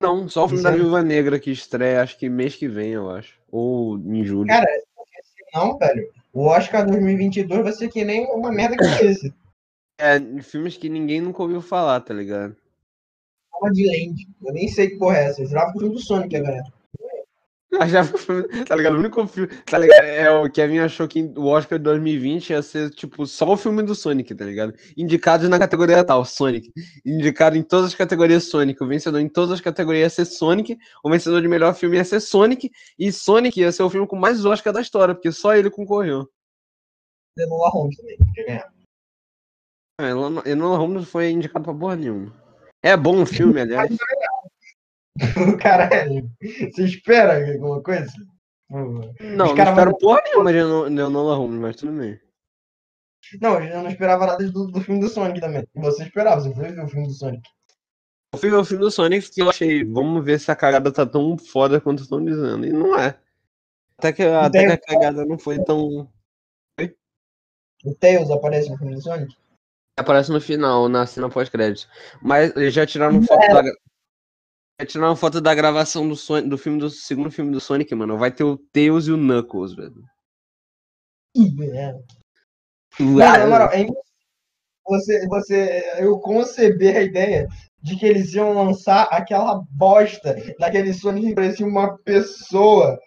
[0.00, 2.68] Não, só o filme da Isso é- Viúva Negra que estreia, acho que mês que
[2.68, 3.38] vem, eu acho.
[3.54, 4.48] Ou em julho.
[4.48, 4.66] Cara,
[5.54, 6.12] Não, velho.
[6.32, 9.32] O Oscar 2022 vai ser que nem uma merda que esse.
[9.96, 12.56] É, filmes que ninguém nunca ouviu falar, tá ligado?
[13.48, 14.28] Fala de Land.
[14.44, 15.42] Eu nem sei que porra é essa.
[15.42, 16.64] Eu jurava que o filme do Sonic, galera.
[18.68, 18.94] Tá ligado?
[18.94, 20.04] O único filme, tá ligado?
[20.04, 23.82] É, o Kevin achou que o Oscar de 2020 ia ser, tipo, só o filme
[23.82, 24.74] do Sonic, tá ligado?
[24.96, 26.72] Indicados na categoria tal, Sonic.
[27.04, 28.82] Indicado em todas as categorias Sonic.
[28.82, 30.76] O vencedor em todas as categorias ia ser Sonic.
[31.02, 32.70] O vencedor de melhor filme ia ser Sonic.
[32.98, 36.28] E Sonic ia ser o filme com mais Oscar da história, porque só ele concorreu.
[37.38, 38.16] Enola Holmes também.
[38.18, 38.74] podia ganhar.
[40.00, 42.32] É, Enola Holmes foi indicado pra porra nenhuma.
[42.82, 43.90] É bom o filme, aliás.
[45.60, 46.30] Caralho.
[46.40, 48.12] Você espera alguma coisa?
[48.68, 52.20] Não, não caras espero porra nenhuma de Eno- de Enola Holmes, mas tudo bem.
[53.40, 55.66] Não, eu não esperava nada do, do filme do Sonic também.
[55.74, 57.48] Você esperava, você foi ver o filme do Sonic.
[58.34, 60.92] Eu fui ver o filme do Sonic que eu achei, vamos ver se a cagada
[60.92, 62.66] tá tão foda quanto estão dizendo.
[62.66, 63.16] E não é.
[63.96, 66.10] Até que, até que a cagada não foi tão.
[67.84, 69.36] O Tails aparece no filme do Sonic?
[69.96, 71.88] Aparece no final, na cena pós-crédito.
[72.20, 73.62] Mas eles já tiraram foto da.
[74.78, 77.94] Vai tirar uma foto da gravação do, Sonic, do filme do segundo filme do Sonic,
[77.94, 78.18] mano.
[78.18, 80.02] Vai ter o Tails e o Knuckles, velho.
[82.98, 83.86] Não, na moral, é
[84.86, 87.48] você, você, eu conceber a ideia
[87.80, 92.98] de que eles iam lançar aquela bosta daquele Sonic que parecia uma pessoa.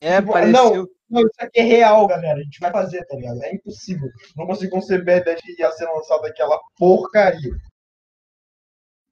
[0.00, 0.88] É, Tipo, pareceu.
[1.10, 2.38] Não, isso aqui é real, galera.
[2.38, 3.42] A gente vai fazer, tá ligado?
[3.42, 4.08] É impossível.
[4.36, 7.52] Não consigo conceber a ideia de que ia ser lançada aquela porcaria.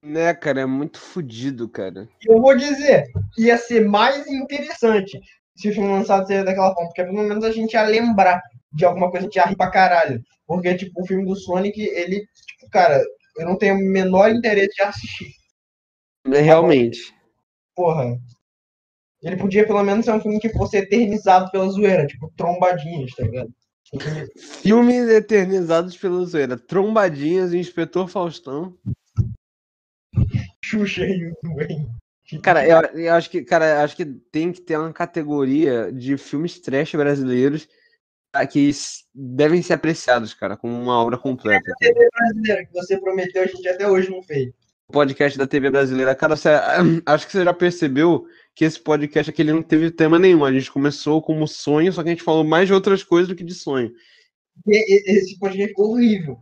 [0.03, 2.09] Né, cara, é muito fodido, cara.
[2.21, 3.05] E eu vou dizer,
[3.37, 5.17] ia ser mais interessante
[5.55, 8.41] se o filme lançado seria daquela forma, porque pelo menos a gente ia lembrar
[8.73, 10.21] de alguma coisa, a gente ia rir pra caralho.
[10.45, 13.01] Porque, tipo, o filme do Sonic, ele, tipo, cara,
[13.37, 15.31] eu não tenho o menor interesse de assistir.
[16.25, 17.13] É, Realmente.
[17.75, 18.17] Porra.
[19.21, 23.23] Ele podia pelo menos ser um filme que fosse eternizado pela zoeira, tipo, trombadinhas, tá
[23.23, 23.53] ligado?
[23.89, 26.57] Filme Filmes eternizados pela zoeira.
[26.57, 28.75] Trombadinhas, Inspetor Faustão.
[30.63, 31.89] Xuxa e o Dwayne.
[32.41, 36.59] Cara, eu, eu acho que, cara, acho que tem que ter uma categoria de filmes
[36.59, 37.67] trash brasileiros
[38.31, 38.71] ah, que
[39.13, 41.71] devem ser apreciados, cara, como uma obra completa.
[41.79, 44.51] TV brasileira que você prometeu, a gente até hoje não fez.
[44.87, 46.15] podcast da TV brasileira.
[46.15, 46.49] Cara, você,
[47.05, 50.45] acho que você já percebeu que esse podcast aqui ele não teve tema nenhum.
[50.45, 53.35] A gente começou como sonho, só que a gente falou mais de outras coisas do
[53.35, 53.91] que de sonho.
[54.67, 56.39] Esse podcast ficou horrível.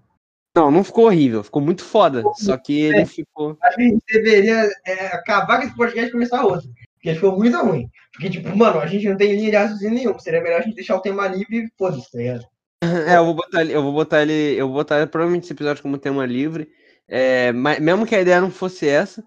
[0.56, 2.24] Não, não ficou horrível, ficou muito foda.
[2.36, 3.58] Só que ele ficou.
[3.62, 6.70] Acho que a gente deveria é, acabar com esse podcast e começar outro.
[6.94, 7.90] Porque ele ficou muito ruim.
[8.14, 10.20] Porque, tipo, mano, a gente não tem linha de raciocínio nenhum.
[10.20, 12.46] Seria melhor a gente deixar o tema livre e foda-se, tá ligado?
[13.08, 15.84] É, eu vou botar ele, eu vou botar ele, eu vou botar provavelmente esse episódio
[15.84, 16.68] como tema livre.
[17.08, 19.24] É, mas, mesmo que a ideia não fosse essa,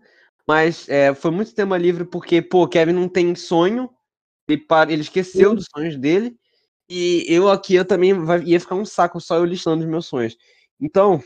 [0.46, 3.88] mas é, foi muito tema livre porque, pô, Kevin não tem sonho,
[4.48, 6.34] ele, para, ele esqueceu dos sonhos dele,
[6.88, 10.06] e eu aqui eu também vai- ia ficar um saco só eu listando os meus
[10.06, 10.36] sonhos.
[10.80, 11.22] Então,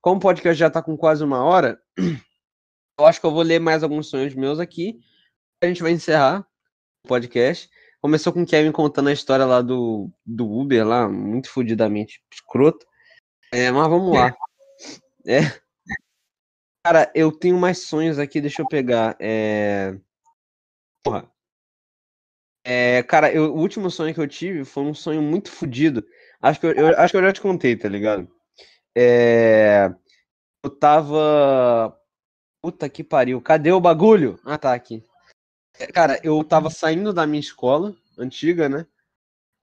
[0.00, 1.80] como o podcast já tá com quase uma hora,
[2.98, 5.00] eu acho que eu vou ler mais alguns sonhos meus aqui.
[5.62, 6.46] A gente vai encerrar
[7.04, 7.68] o podcast.
[8.00, 12.86] Começou com o Kevin contando a história lá do, do Uber, lá, muito fudidamente escroto.
[13.52, 14.34] É, mas vamos lá.
[15.26, 15.40] É.
[16.82, 19.14] Cara, eu tenho mais sonhos aqui, deixa eu pegar.
[19.20, 19.98] É...
[21.04, 21.30] Porra.
[22.64, 26.06] É, cara, eu- o último sonho que eu tive foi um sonho muito fudido.
[26.40, 28.30] Acho que eu, eu- acho que eu já te contei, tá ligado?
[29.02, 29.90] É,
[30.62, 31.98] eu tava.
[32.62, 33.40] Puta que pariu.
[33.40, 34.38] Cadê o bagulho?
[34.44, 35.02] Ah, tá aqui.
[35.78, 38.86] É, Cara, eu tava saindo da minha escola antiga, né?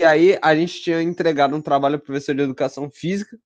[0.02, 3.38] E aí a gente tinha entregado um trabalho pro professor de educação física.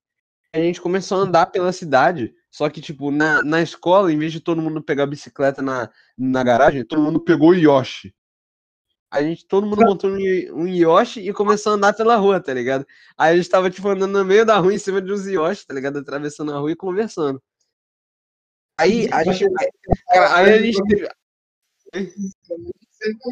[0.54, 2.34] A gente começou a andar pela cidade.
[2.50, 6.42] Só que, tipo, na, na escola, em vez de todo mundo pegar bicicleta na, na
[6.42, 8.16] garagem, todo mundo pegou o Yoshi.
[9.12, 12.54] A gente, todo mundo montou um, um Yoshi e começou a andar pela rua, tá
[12.54, 12.88] ligado?
[13.18, 15.68] Aí a gente tava, tipo, andando no meio da rua, em cima de uns Yoshi,
[15.68, 16.00] tá ligado?
[16.00, 17.42] Atravessando a rua e conversando.
[18.80, 19.46] Aí a gente.
[20.08, 21.10] Cara, aí a gente teve-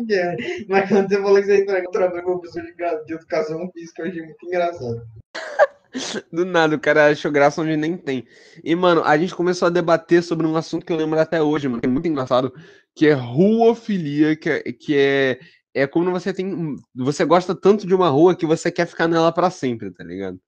[0.08, 0.66] quê.
[0.68, 2.64] Mas quando você falou que você entregou trabalho com professor
[3.06, 5.02] de educação física, eu achei muito engraçado.
[6.32, 8.28] Do nada, o cara achou graça onde nem tem.
[8.64, 11.68] E, mano, a gente começou a debater sobre um assunto que eu lembro até hoje,
[11.68, 12.54] mano, que é muito engraçado,
[12.96, 15.40] que é ruofilia, que é, que é,
[15.74, 16.76] é quando você tem.
[16.96, 20.40] Você gosta tanto de uma rua que você quer ficar nela pra sempre, tá ligado?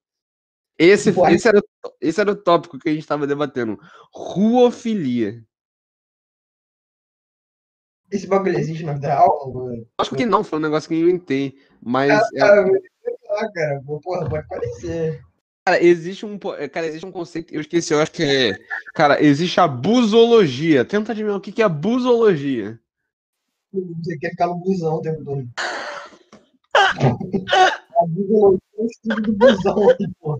[0.78, 3.78] Esse, esse, era, o- esse era o tópico que a gente tava debatendo.
[4.12, 5.44] Ruofilia.
[8.10, 9.52] Esse bagulho existe na vida real?
[9.52, 9.86] mano?
[9.98, 11.56] Acho que não, foi um negócio que eu inventei.
[11.80, 13.82] Mas, é, Cara, sei lá, cara.
[14.02, 15.22] Porra, pode parecer.
[15.64, 18.58] cara, existe um, cara, existe um conceito, eu esqueci, eu acho que é.
[18.94, 20.84] Cara, existe a busologia.
[20.84, 22.78] Tenta adivinhar o que que é a busologia.
[23.72, 25.48] Você quer ficar no busão o tempo todo.
[28.02, 30.38] A busão é o estudo do busão aqui, porra.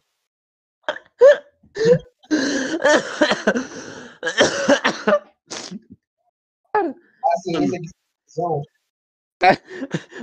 [6.74, 7.88] A ciência que
[8.26, 8.62] busão.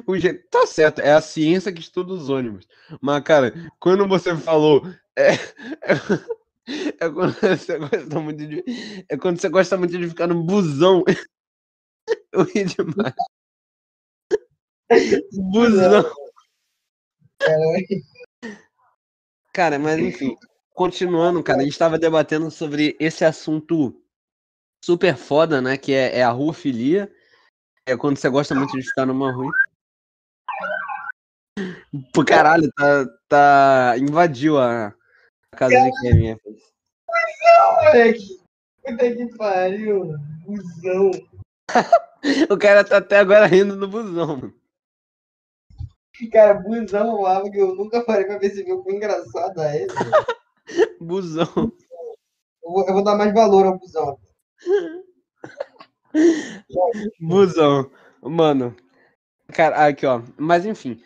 [0.05, 2.67] O jeito, tá certo, é a ciência que estuda os ônibus.
[3.01, 4.85] Mas, cara, quando você falou.
[5.15, 5.93] É, é,
[6.99, 8.63] é quando você gosta muito de.
[9.09, 11.03] É quando você gosta muito de ficar no busão.
[12.33, 13.13] Eu ri demais.
[15.51, 16.03] Busão.
[19.53, 20.35] Cara, mas enfim.
[20.73, 24.01] Continuando, cara, a gente tava debatendo sobre esse assunto
[24.83, 25.77] super foda, né?
[25.77, 27.11] Que é, é a ruofilia.
[27.85, 29.51] É quando você gosta muito de ficar numa rua.
[32.13, 33.95] Pô, caralho, tá, tá.
[33.97, 34.93] Invadiu a,
[35.57, 36.37] casa de Kevin.
[37.83, 38.39] Moleque.
[38.83, 40.13] Puta que pariu.
[40.45, 41.11] Busão.
[42.49, 44.53] O cara tá até agora rindo no busão, mano.
[46.33, 49.95] Cara, busão lá, que eu nunca parei pra perceber o quão engraçado é esse.
[50.99, 51.71] Busão.
[52.61, 54.19] Eu vou, eu vou dar mais valor ao busão.
[57.21, 57.89] Busão.
[58.21, 58.75] Mano.
[59.47, 60.21] Cara, aqui, ó.
[60.37, 61.01] Mas enfim.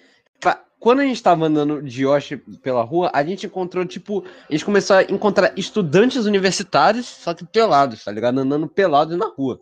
[0.83, 4.25] Quando a gente tava andando de Yoshi pela rua, a gente encontrou, tipo.
[4.49, 8.39] A gente começou a encontrar estudantes universitários, só que pelados, tá ligado?
[8.39, 9.61] Andando pelados na rua.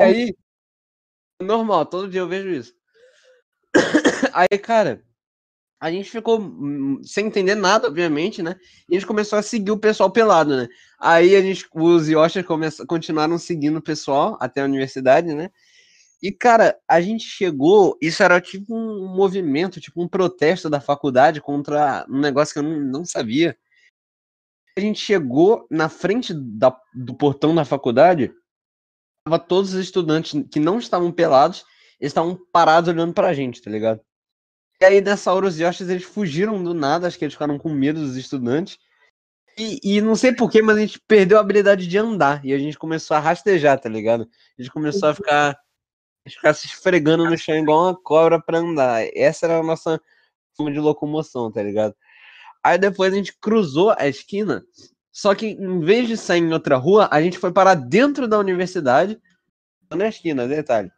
[0.00, 0.36] E aí.
[1.42, 2.74] Normal, todo dia eu vejo isso.
[4.32, 5.02] Aí, cara.
[5.80, 8.56] A gente ficou hum, sem entender nada, obviamente, né?
[8.88, 10.68] E a gente começou a seguir o pessoal pelado, né?
[10.98, 12.08] Aí a gente, os
[12.46, 15.50] começam, continuaram seguindo o pessoal até a universidade, né?
[16.22, 17.98] E, cara, a gente chegou.
[18.00, 22.62] Isso era tipo um movimento, tipo um protesto da faculdade contra um negócio que eu
[22.62, 23.54] não, não sabia.
[24.78, 28.32] A gente chegou na frente da- do portão da faculdade,
[29.48, 31.64] todos os estudantes que não estavam pelados,
[31.98, 34.00] eles estavam parados olhando pra gente, tá ligado?
[34.80, 37.70] E aí, nessa hora, os Yoshis, eles fugiram do nada, acho que eles ficaram com
[37.70, 38.78] medo dos estudantes.
[39.56, 42.44] E, e não sei porquê, mas a gente perdeu a habilidade de andar.
[42.44, 44.28] E a gente começou a rastejar, tá ligado?
[44.58, 45.56] A gente começou a ficar,
[46.26, 49.04] a ficar se esfregando no chão igual uma cobra pra andar.
[49.14, 50.00] Essa era a nossa
[50.56, 51.94] forma de locomoção, tá ligado?
[52.62, 54.64] Aí depois a gente cruzou a esquina.
[55.14, 58.36] Só que em vez de sair em outra rua, a gente foi parar dentro da
[58.36, 59.22] universidade.
[59.88, 60.90] Na esquina, detalhe.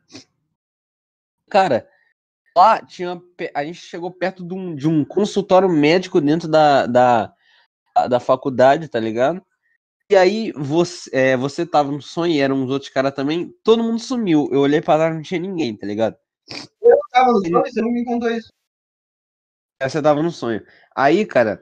[1.50, 1.86] Cara,
[2.56, 3.20] lá tinha.
[3.54, 7.34] A gente chegou perto de um, de um consultório médico dentro da, da,
[8.08, 9.44] da faculdade, tá ligado?
[10.10, 13.54] E aí você, é, você tava no sonho e eram uns outros caras também.
[13.62, 14.48] Todo mundo sumiu.
[14.50, 16.16] Eu olhei pra lá não tinha ninguém, tá ligado?
[16.80, 18.50] Eu tava no sonho, você não me contou isso.
[19.82, 20.64] Você tava no sonho.
[20.96, 21.60] Aí, cara,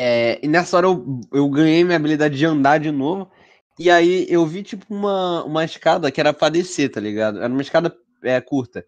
[0.00, 3.30] é, e nessa hora eu, eu ganhei minha habilidade de andar de novo.
[3.78, 7.38] E aí eu vi, tipo, uma, uma escada que era pra descer, tá ligado?
[7.38, 8.86] Era uma escada é, curta.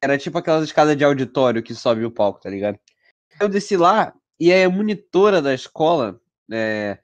[0.00, 2.78] Era tipo aquelas escadas de auditório que sobe o palco, tá ligado?
[3.40, 6.98] Eu desci lá e aí a monitora da escola, é,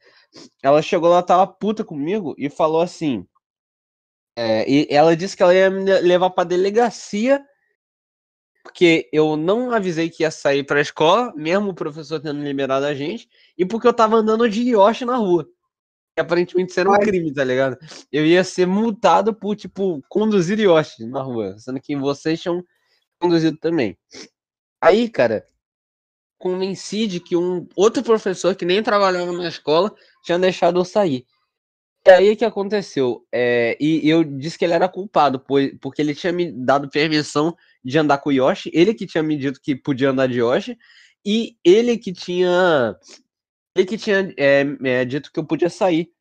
[0.63, 3.27] ela chegou lá, tava puta comigo e falou assim.
[4.37, 7.45] é, e ela disse que ela ia me levar pra delegacia
[8.63, 12.95] porque eu não avisei que ia sair pra escola, mesmo o professor tendo liberado a
[12.95, 15.49] gente, e porque eu tava andando de Yoshi na rua.
[16.15, 17.77] Que aparentemente isso era um crime, tá ligado?
[18.11, 22.63] Eu ia ser multado por, tipo, conduzir Yoshi na rua, sendo que vocês tinham
[23.19, 23.99] conduzido também.
[24.81, 25.45] Aí, cara,
[26.39, 29.93] convenci de que um outro professor que nem trabalhava na escola
[30.23, 31.27] tinha deixado eu sair.
[32.05, 33.25] E aí o que aconteceu?
[33.33, 37.57] É, e eu disse que ele era culpado, pois, porque ele tinha me dado permissão
[37.85, 40.79] de andar com o Yoshi, ele que tinha me dito que podia andar de Yoshi,
[41.25, 42.97] e ele que tinha.
[43.77, 46.13] Ele que tinha é, é, dito que eu podia sair.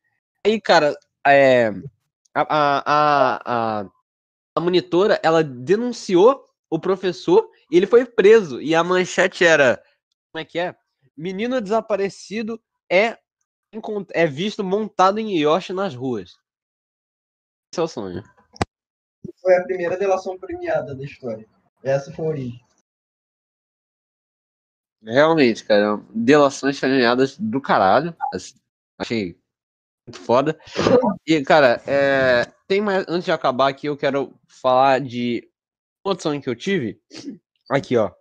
[0.45, 0.95] Aí, cara,
[1.28, 1.70] é,
[2.34, 3.89] a, a, a,
[4.55, 8.62] a, monitora, ela denunciou o professor e ele foi preso.
[8.62, 9.82] E a manchete era.
[10.32, 10.76] Como é que é?
[11.18, 13.18] Menino desaparecido é,
[14.12, 16.32] é visto montado em Yoshi nas ruas.
[17.74, 18.24] Esse é o sonho.
[19.41, 21.47] Foi a primeira delação premiada da história.
[21.84, 22.65] Essa foi a origem.
[25.03, 28.15] Realmente, cara, delações premiadas do caralho.
[28.34, 28.55] assim,
[28.99, 29.39] achei
[30.07, 30.59] muito foda.
[31.26, 33.05] E, cara, é, tem mais.
[33.07, 35.49] Antes de acabar aqui, eu quero falar de
[36.03, 37.01] outro sonho que eu tive.
[37.69, 38.11] Aqui, ó.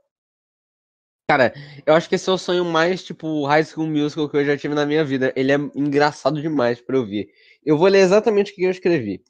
[1.28, 1.54] Cara,
[1.86, 4.56] eu acho que esse é o sonho mais, tipo, High School Musical que eu já
[4.56, 5.32] tive na minha vida.
[5.36, 7.28] Ele é engraçado demais pra eu ver.
[7.64, 9.22] Eu vou ler exatamente o que eu escrevi.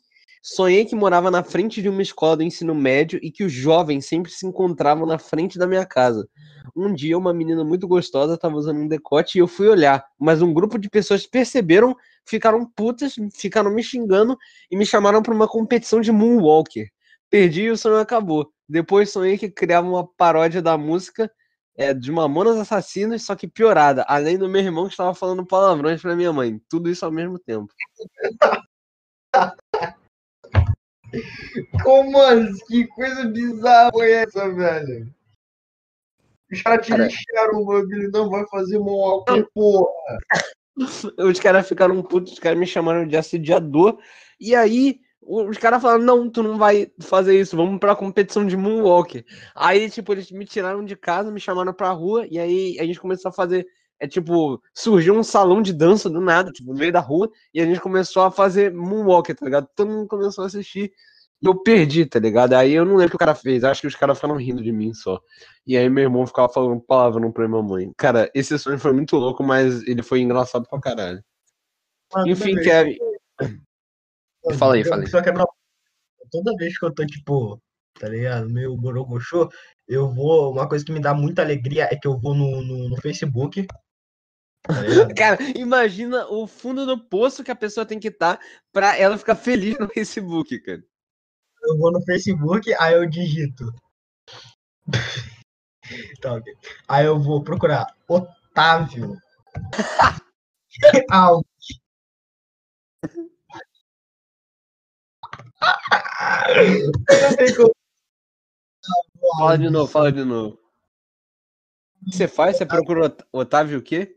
[0.43, 4.07] Sonhei que morava na frente de uma escola do ensino médio e que os jovens
[4.07, 6.27] sempre se encontravam na frente da minha casa.
[6.75, 10.41] Um dia, uma menina muito gostosa estava usando um decote e eu fui olhar, mas
[10.41, 14.35] um grupo de pessoas perceberam, ficaram putas, ficaram me xingando
[14.71, 16.89] e me chamaram para uma competição de Moonwalker.
[17.29, 18.51] Perdi e o sonho acabou.
[18.67, 21.31] Depois sonhei que criava uma paródia da música
[21.77, 26.01] é, de Mamonas Assassinos, só que piorada, além do meu irmão que estava falando palavrões
[26.01, 26.59] para minha mãe.
[26.69, 27.69] Tudo isso ao mesmo tempo.
[31.83, 32.59] Como assim?
[32.67, 35.13] Que coisa bizarra foi essa, velho?
[36.53, 39.91] Os caras te lixaram o bagulho, não vai fazer Moonwalker, porra.
[41.19, 43.99] Os caras ficaram putos, os caras me chamaram de assediador.
[44.41, 48.57] E aí, os caras falaram: não, tu não vai fazer isso, vamos pra competição de
[48.57, 49.25] Moonwalker.
[49.55, 53.01] Aí, tipo, eles me tiraram de casa, me chamaram pra rua, e aí a gente
[53.01, 53.67] começou a fazer.
[54.01, 57.61] É tipo, surgiu um salão de dança do nada, tipo, no meio da rua, e
[57.61, 59.69] a gente começou a fazer Moonwalker, tá ligado?
[59.77, 60.91] Todo mundo começou a assistir.
[61.43, 62.55] E eu perdi, tá ligado?
[62.55, 64.63] Aí eu não lembro o que o cara fez, acho que os caras ficaram rindo
[64.63, 65.21] de mim só.
[65.67, 67.93] E aí meu irmão ficava falando palavrão pra minha mãe.
[67.97, 71.23] Cara, esse sonho foi muito louco, mas ele foi engraçado pra caralho.
[72.27, 72.97] Enfim, Kevin.
[73.39, 75.09] vez- Fala aí, fala aí.
[75.09, 75.47] Só quebrar
[76.31, 77.61] Toda vez que eu tô, tipo,
[77.99, 78.49] tá ligado?
[78.49, 79.49] Meio borogochô,
[79.89, 80.53] eu vou.
[80.53, 83.67] Uma coisa que me dá muita alegria é que eu vou no, no, no Facebook.
[84.63, 85.15] Tá ligado?
[85.17, 88.39] Cara, imagina o fundo do poço que a pessoa tem que estar
[88.73, 90.83] pra ela ficar feliz no Facebook, cara.
[91.63, 93.65] Eu vou no Facebook, aí eu digito.
[96.21, 96.55] Tá, ok.
[96.87, 99.17] Aí eu vou procurar Otávio.
[101.11, 101.81] Alves.
[109.39, 110.59] Fala de novo, fala de novo.
[112.03, 112.57] O que você faz?
[112.57, 114.17] Você procura Ot- Otávio o quê?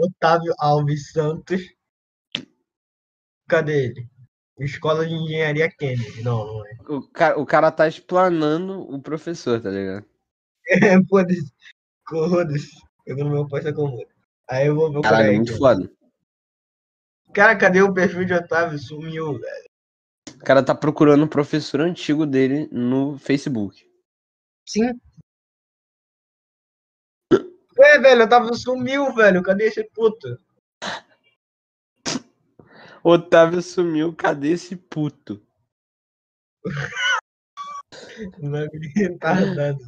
[0.00, 1.62] Otávio Alves Santos.
[3.48, 4.08] Cadê ele?
[4.58, 6.22] Escola de Engenharia Kennedy.
[6.22, 6.70] Não, não é.
[6.88, 10.04] O cara, o cara tá explanando o professor, tá ligado?
[10.68, 11.52] É, foda-se.
[12.08, 12.70] Foda-se.
[13.06, 14.04] Eu vou no meu posto comum.
[14.48, 15.36] Aí eu vou procurar Caralho, ele.
[15.38, 15.90] muito foda.
[17.32, 18.78] Cara, cadê o perfil de Otávio?
[18.78, 19.70] Sumiu, velho.
[20.34, 23.84] O cara tá procurando o professor antigo dele no Facebook.
[24.66, 25.00] Sim.
[27.90, 29.42] Ué, velho, Otávio sumiu, velho.
[29.42, 30.38] Cadê esse puto?
[33.02, 35.42] Otávio sumiu, cadê esse puto?
[38.38, 39.78] Não retardado.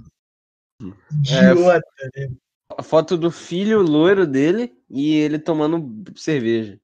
[0.81, 2.35] É, Idiota, né?
[2.77, 6.81] A foto do filho loiro dele e ele tomando cerveja.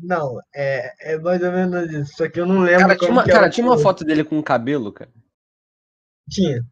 [0.00, 2.16] Não, é, é mais ou menos isso.
[2.16, 4.42] Só que eu não lembro Cara, tinha uma, que cara, tinha uma foto dele com
[4.42, 5.12] cabelo, cara.
[6.28, 6.66] Tinha.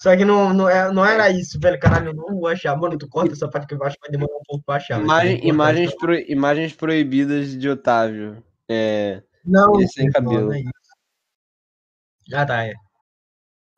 [0.00, 1.78] Só que não, não, é, não era isso, velho.
[1.80, 2.76] Caralho, eu não vou achar.
[2.76, 5.00] Mano, tu corta essa parte que eu acho que vai demorar um pouco pra achar.
[5.00, 8.42] Imagem- imagens, pro- imagens proibidas de Otávio.
[8.68, 10.46] É, Não, ele sem cabelo.
[10.46, 10.70] não é isso.
[12.34, 12.72] Ah, tá, é.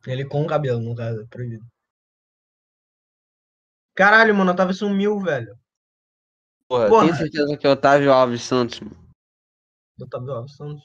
[0.07, 1.65] Ele com cabelo, no caso, é proibido.
[3.95, 5.57] Caralho, mano, Otávio sumiu, velho.
[6.69, 7.05] porra, Porra.
[7.07, 8.81] tenho certeza que é Otávio Alves Santos.
[8.81, 8.97] mano.
[10.01, 10.83] Otávio Alves Santos.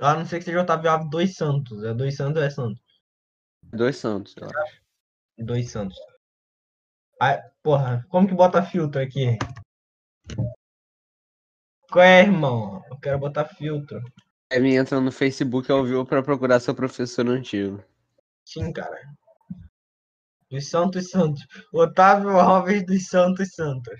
[0.00, 1.84] Ah, não sei que seja Otávio Alves dois Santos.
[1.84, 2.81] É dois Santos ou é Santos?
[3.72, 4.82] Dois Santos, eu acho.
[5.38, 5.96] Dois Santos.
[7.20, 9.38] Ah, porra, como que bota filtro aqui?
[11.90, 12.82] Qual é, irmão?
[12.90, 14.02] Eu quero botar filtro.
[14.50, 17.82] Kevin entra no Facebook ao vivo pra procurar seu professor antigo.
[18.44, 19.00] Sim, cara.
[20.50, 21.46] Dos Santos Santos.
[21.72, 23.98] Otávio Alves dos Santos Santos.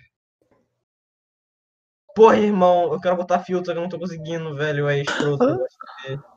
[2.15, 4.89] Porra, irmão, eu quero botar filtro, eu não tô conseguindo, velho.
[4.89, 5.45] É escroto.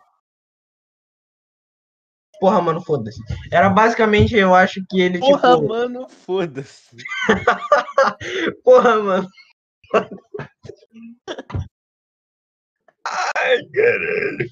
[2.40, 3.20] Porra, mano, foda-se.
[3.52, 5.68] Era basicamente, eu acho que ele, Porra, tipo.
[5.68, 6.96] mano, foda-se.
[8.64, 9.28] Porra, mano.
[13.08, 14.50] Ai, caralho.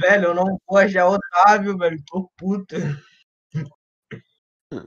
[0.00, 2.00] Velho, eu não vou achar Otávio, velho.
[2.06, 2.76] Tô puto.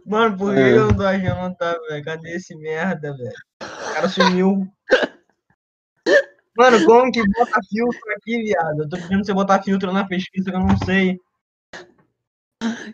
[0.05, 0.77] Mano, por que É.
[0.77, 2.03] eu não tô achando Otávio, velho?
[2.05, 3.33] Cadê esse merda, velho?
[3.61, 4.67] O cara sumiu.
[6.57, 8.83] Mano, como que bota filtro aqui, viado?
[8.83, 11.17] Eu tô pedindo você botar filtro na pesquisa que eu não sei.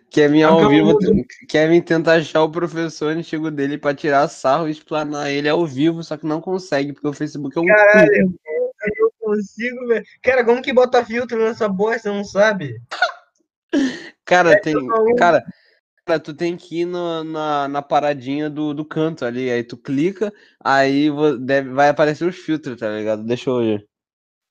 [0.09, 0.85] Kevin Só que ao vivo.
[0.93, 1.25] mudo.
[1.49, 6.03] Kevin tenta achar o professor antigo dele pra tirar sarro e explanar ele ao vivo,
[6.03, 7.65] só que não consegue, porque o Facebook é um.
[7.65, 8.33] Caralho,
[8.97, 10.05] eu consigo, velho.
[10.21, 12.79] Cara, como que bota filtro nessa bosta, não sabe?
[14.23, 14.73] Cara, tem.
[14.73, 15.15] maluco.
[15.15, 15.43] Cara,
[16.07, 19.51] cara, tu tem que ir no- na, na paradinha do, do canto ali.
[19.51, 20.33] Aí tu clica,
[20.63, 21.09] aí
[21.41, 23.23] deve, vai aparecer os filtros, tá ligado?
[23.23, 23.87] Deixa eu ver.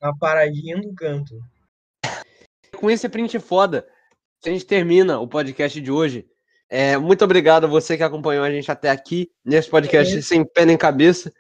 [0.01, 1.35] Na paradinha do canto.
[2.77, 3.89] Com esse print foda,
[4.45, 6.27] a gente termina o podcast de hoje.
[6.69, 10.67] É, muito obrigado a você que acompanhou a gente até aqui, nesse podcast sem pé
[10.67, 11.33] nem cabeça.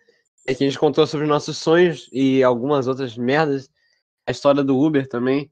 [0.46, 3.68] É que a gente contou sobre nossos sonhos e algumas outras merdas.
[4.26, 5.50] A história do Uber também.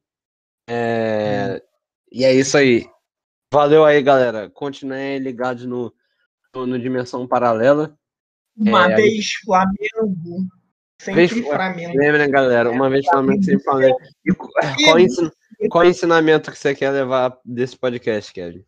[0.71, 1.61] É,
[2.11, 2.87] E é isso aí.
[3.55, 4.51] Valeu aí, galera.
[4.51, 5.95] Continuem ligados no,
[6.55, 7.97] no, no Dimensão Paralela.
[8.57, 10.49] Uma É, vez Flamengo.
[11.01, 11.97] Sempre Vez- Flamengo.
[11.99, 13.97] Lembrem, galera, uma vez Flamengo, sempre Flamengo.
[14.25, 14.49] E qu-
[14.85, 15.31] qual, ensin-
[15.71, 18.65] qual ensinamento que você quer levar desse podcast, Kevin?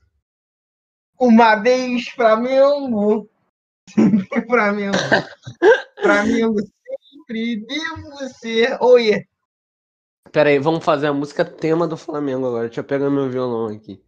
[1.19, 3.29] Uma vez Flamengo.
[3.91, 4.99] Sempre Flamengo.
[6.01, 8.77] Flamengo sempre devo ser.
[8.81, 9.25] Oi.
[10.31, 12.67] Pera aí, vamos fazer a música tema do Flamengo agora.
[12.67, 14.01] Deixa eu pegar meu violão aqui.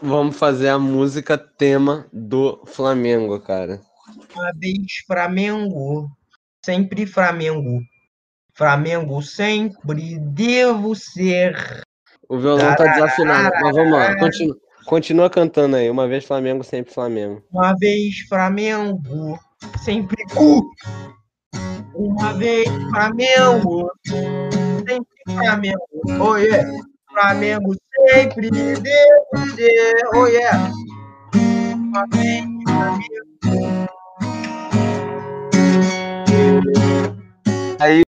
[0.00, 3.80] Vamos fazer a música tema do Flamengo, cara.
[4.34, 4.76] Uma vez
[5.06, 6.08] Flamengo.
[6.64, 7.80] Sempre Flamengo.
[8.54, 11.84] Flamengo sempre devo ser.
[12.28, 14.16] O violão tá desafinado, mas vamos lá.
[14.16, 15.88] Continua, continua cantando aí.
[15.88, 17.42] Uma vez Flamengo, sempre Flamengo.
[17.52, 19.38] Uma vez Flamengo,
[19.82, 20.68] sempre cu.
[21.94, 25.80] Uma vez Flamengo, sempre Flamengo.
[26.20, 26.68] Oh yeah.
[27.18, 27.74] Flamengo
[28.08, 30.06] sempre ser.
[30.14, 30.70] Oh yeah.
[32.12, 32.44] Vez
[37.80, 38.04] Flamengo.